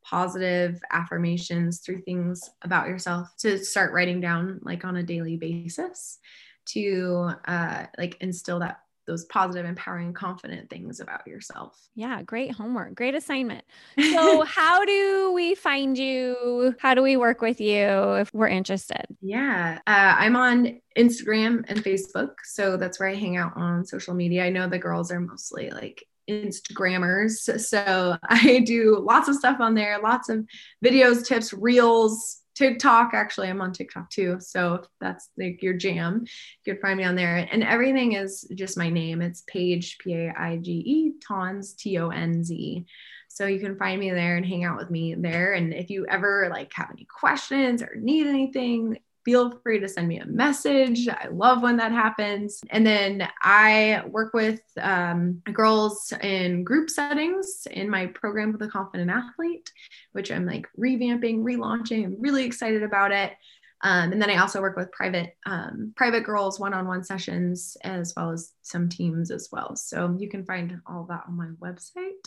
positive 0.07 0.79
affirmations 0.91 1.79
through 1.79 2.01
things 2.01 2.49
about 2.61 2.87
yourself 2.87 3.35
to 3.37 3.57
start 3.57 3.91
writing 3.91 4.21
down 4.21 4.59
like 4.61 4.85
on 4.85 4.97
a 4.97 5.03
daily 5.03 5.35
basis 5.35 6.19
to 6.65 7.31
uh, 7.47 7.85
like 7.97 8.17
instill 8.21 8.59
that 8.59 8.79
those 9.07 9.25
positive, 9.25 9.65
empowering, 9.65 10.13
confident 10.13 10.69
things 10.69 10.99
about 10.99 11.27
yourself. 11.27 11.89
Yeah, 11.95 12.23
great 12.23 12.51
homework, 12.51 12.95
great 12.95 13.15
assignment. 13.15 13.63
So, 14.15 14.43
how 14.43 14.85
do 14.85 15.31
we 15.33 15.55
find 15.55 15.97
you? 15.97 16.75
How 16.79 16.93
do 16.93 17.01
we 17.01 17.17
work 17.17 17.41
with 17.41 17.59
you 17.59 18.13
if 18.15 18.33
we're 18.33 18.47
interested? 18.47 19.05
Yeah, 19.21 19.79
uh, 19.85 20.15
I'm 20.17 20.35
on 20.35 20.79
Instagram 20.97 21.65
and 21.67 21.83
Facebook. 21.83 22.35
So, 22.43 22.77
that's 22.77 22.99
where 22.99 23.09
I 23.09 23.15
hang 23.15 23.37
out 23.37 23.53
on 23.55 23.85
social 23.85 24.13
media. 24.13 24.45
I 24.45 24.49
know 24.49 24.67
the 24.67 24.79
girls 24.79 25.11
are 25.11 25.19
mostly 25.19 25.69
like 25.69 26.05
Instagrammers. 26.29 27.59
So, 27.59 28.17
I 28.29 28.59
do 28.65 28.99
lots 28.99 29.27
of 29.27 29.35
stuff 29.35 29.59
on 29.59 29.75
there, 29.75 29.99
lots 30.01 30.29
of 30.29 30.45
videos, 30.83 31.25
tips, 31.25 31.53
reels, 31.53 32.41
TikTok. 32.55 33.13
Actually, 33.13 33.49
I'm 33.49 33.61
on 33.61 33.73
TikTok 33.73 34.09
too. 34.09 34.37
So 34.39 34.75
if 34.75 34.85
that's 34.99 35.29
like 35.37 35.61
your 35.61 35.73
jam, 35.73 36.25
you 36.65 36.73
can 36.73 36.81
find 36.81 36.97
me 36.97 37.03
on 37.03 37.15
there. 37.15 37.47
And 37.51 37.63
everything 37.63 38.13
is 38.13 38.47
just 38.55 38.77
my 38.77 38.89
name. 38.89 39.21
It's 39.21 39.43
Paige, 39.45 39.97
P 39.99 40.13
A 40.13 40.33
I 40.35 40.57
G 40.57 40.71
E, 40.71 41.11
Tonz, 41.29 41.75
T 41.75 41.97
O 41.99 42.09
N 42.09 42.43
Z. 42.43 42.85
So 43.27 43.45
you 43.45 43.59
can 43.59 43.77
find 43.77 43.99
me 43.99 44.11
there 44.11 44.37
and 44.37 44.45
hang 44.45 44.63
out 44.63 44.77
with 44.77 44.89
me 44.89 45.13
there. 45.13 45.53
And 45.53 45.73
if 45.73 45.89
you 45.89 46.05
ever 46.09 46.47
like 46.49 46.71
have 46.73 46.89
any 46.91 47.05
questions 47.05 47.81
or 47.81 47.95
need 47.97 48.27
anything, 48.27 48.99
feel 49.25 49.59
free 49.63 49.79
to 49.79 49.89
send 49.89 50.07
me 50.07 50.19
a 50.19 50.25
message. 50.27 51.09
I 51.09 51.27
love 51.31 51.63
when 51.63 51.77
that 51.77 51.91
happens. 51.91 52.61
And 52.69 52.85
then 52.85 53.27
I 53.41 54.03
work 54.07 54.33
with 54.33 54.61
um, 54.79 55.41
girls 55.51 56.13
in 56.21 56.63
group 56.63 56.91
settings 56.91 57.67
in 57.71 57.89
my 57.89 58.05
program 58.05 58.51
with 58.51 58.61
a 58.61 58.67
confident 58.67 59.09
athlete, 59.09 59.71
which 60.11 60.31
I'm 60.31 60.45
like 60.45 60.67
revamping, 60.79 61.43
relaunching. 61.43 62.05
I'm 62.05 62.21
really 62.21 62.45
excited 62.45 62.83
about 62.83 63.11
it. 63.11 63.33
Um, 63.81 64.13
and 64.13 64.21
then 64.21 64.29
I 64.29 64.37
also 64.37 64.61
work 64.61 64.77
with 64.77 64.91
private 64.91 65.35
um, 65.45 65.93
private 65.95 66.23
girls 66.23 66.59
one-on-one 66.59 67.03
sessions 67.03 67.75
as 67.83 68.13
well 68.15 68.31
as 68.31 68.53
some 68.61 68.87
teams 68.89 69.31
as 69.31 69.49
well. 69.51 69.75
So 69.75 70.15
you 70.17 70.29
can 70.29 70.45
find 70.45 70.79
all 70.87 71.05
that 71.09 71.23
on 71.27 71.35
my 71.35 71.49
website, 71.59 72.25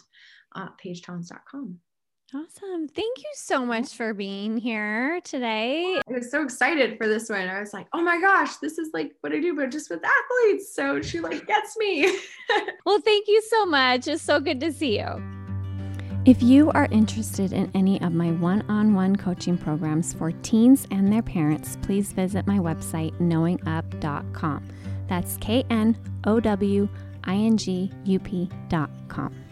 uh, 0.55 0.69
paigetonz.com. 0.85 1.79
Awesome. 2.35 2.89
Thank 2.89 3.19
you 3.21 3.31
so 3.33 3.65
much 3.65 3.95
for 3.95 4.13
being 4.13 4.59
here 4.59 5.19
today. 5.23 5.99
I 6.07 6.13
was 6.13 6.31
so 6.31 6.43
excited 6.43 6.99
for 6.99 7.09
this 7.09 7.31
one. 7.31 7.49
I 7.49 7.59
was 7.59 7.73
like, 7.73 7.87
oh 7.95 8.03
my 8.03 8.21
gosh, 8.21 8.57
this 8.57 8.77
is 8.77 8.91
like 8.93 9.15
what 9.23 9.33
I 9.33 9.41
do, 9.41 9.57
but 9.57 9.71
just 9.71 9.89
with 9.89 10.03
athletes. 10.05 10.75
So 10.75 11.01
she 11.01 11.21
like 11.21 11.47
gets 11.47 11.75
me. 11.79 12.19
well, 12.85 13.01
thank 13.01 13.29
you 13.29 13.41
so 13.49 13.65
much. 13.65 14.09
It's 14.09 14.23
so 14.23 14.41
good 14.41 14.61
to 14.61 14.71
see 14.71 14.99
you. 14.99 15.23
If 16.27 16.43
you 16.43 16.71
are 16.73 16.87
interested 16.91 17.55
in 17.55 17.71
any 17.75 17.99
of 18.03 18.13
my 18.13 18.33
one 18.33 18.63
on 18.69 18.93
one 18.93 19.17
coaching 19.17 19.57
programs 19.57 20.13
for 20.13 20.31
teens 20.43 20.87
and 20.91 21.11
their 21.11 21.23
parents, 21.23 21.79
please 21.81 22.13
visit 22.13 22.47
my 22.47 22.59
website, 22.59 23.19
knowingup.com. 23.19 24.69
That's 25.09 25.39
K 25.39 25.65
N 25.71 25.97
O 26.25 26.41
W 26.41 26.91
I 27.25 27.35
N 27.37 27.57
G 27.57 27.91
U 28.05 28.19
P.com. 28.19 29.48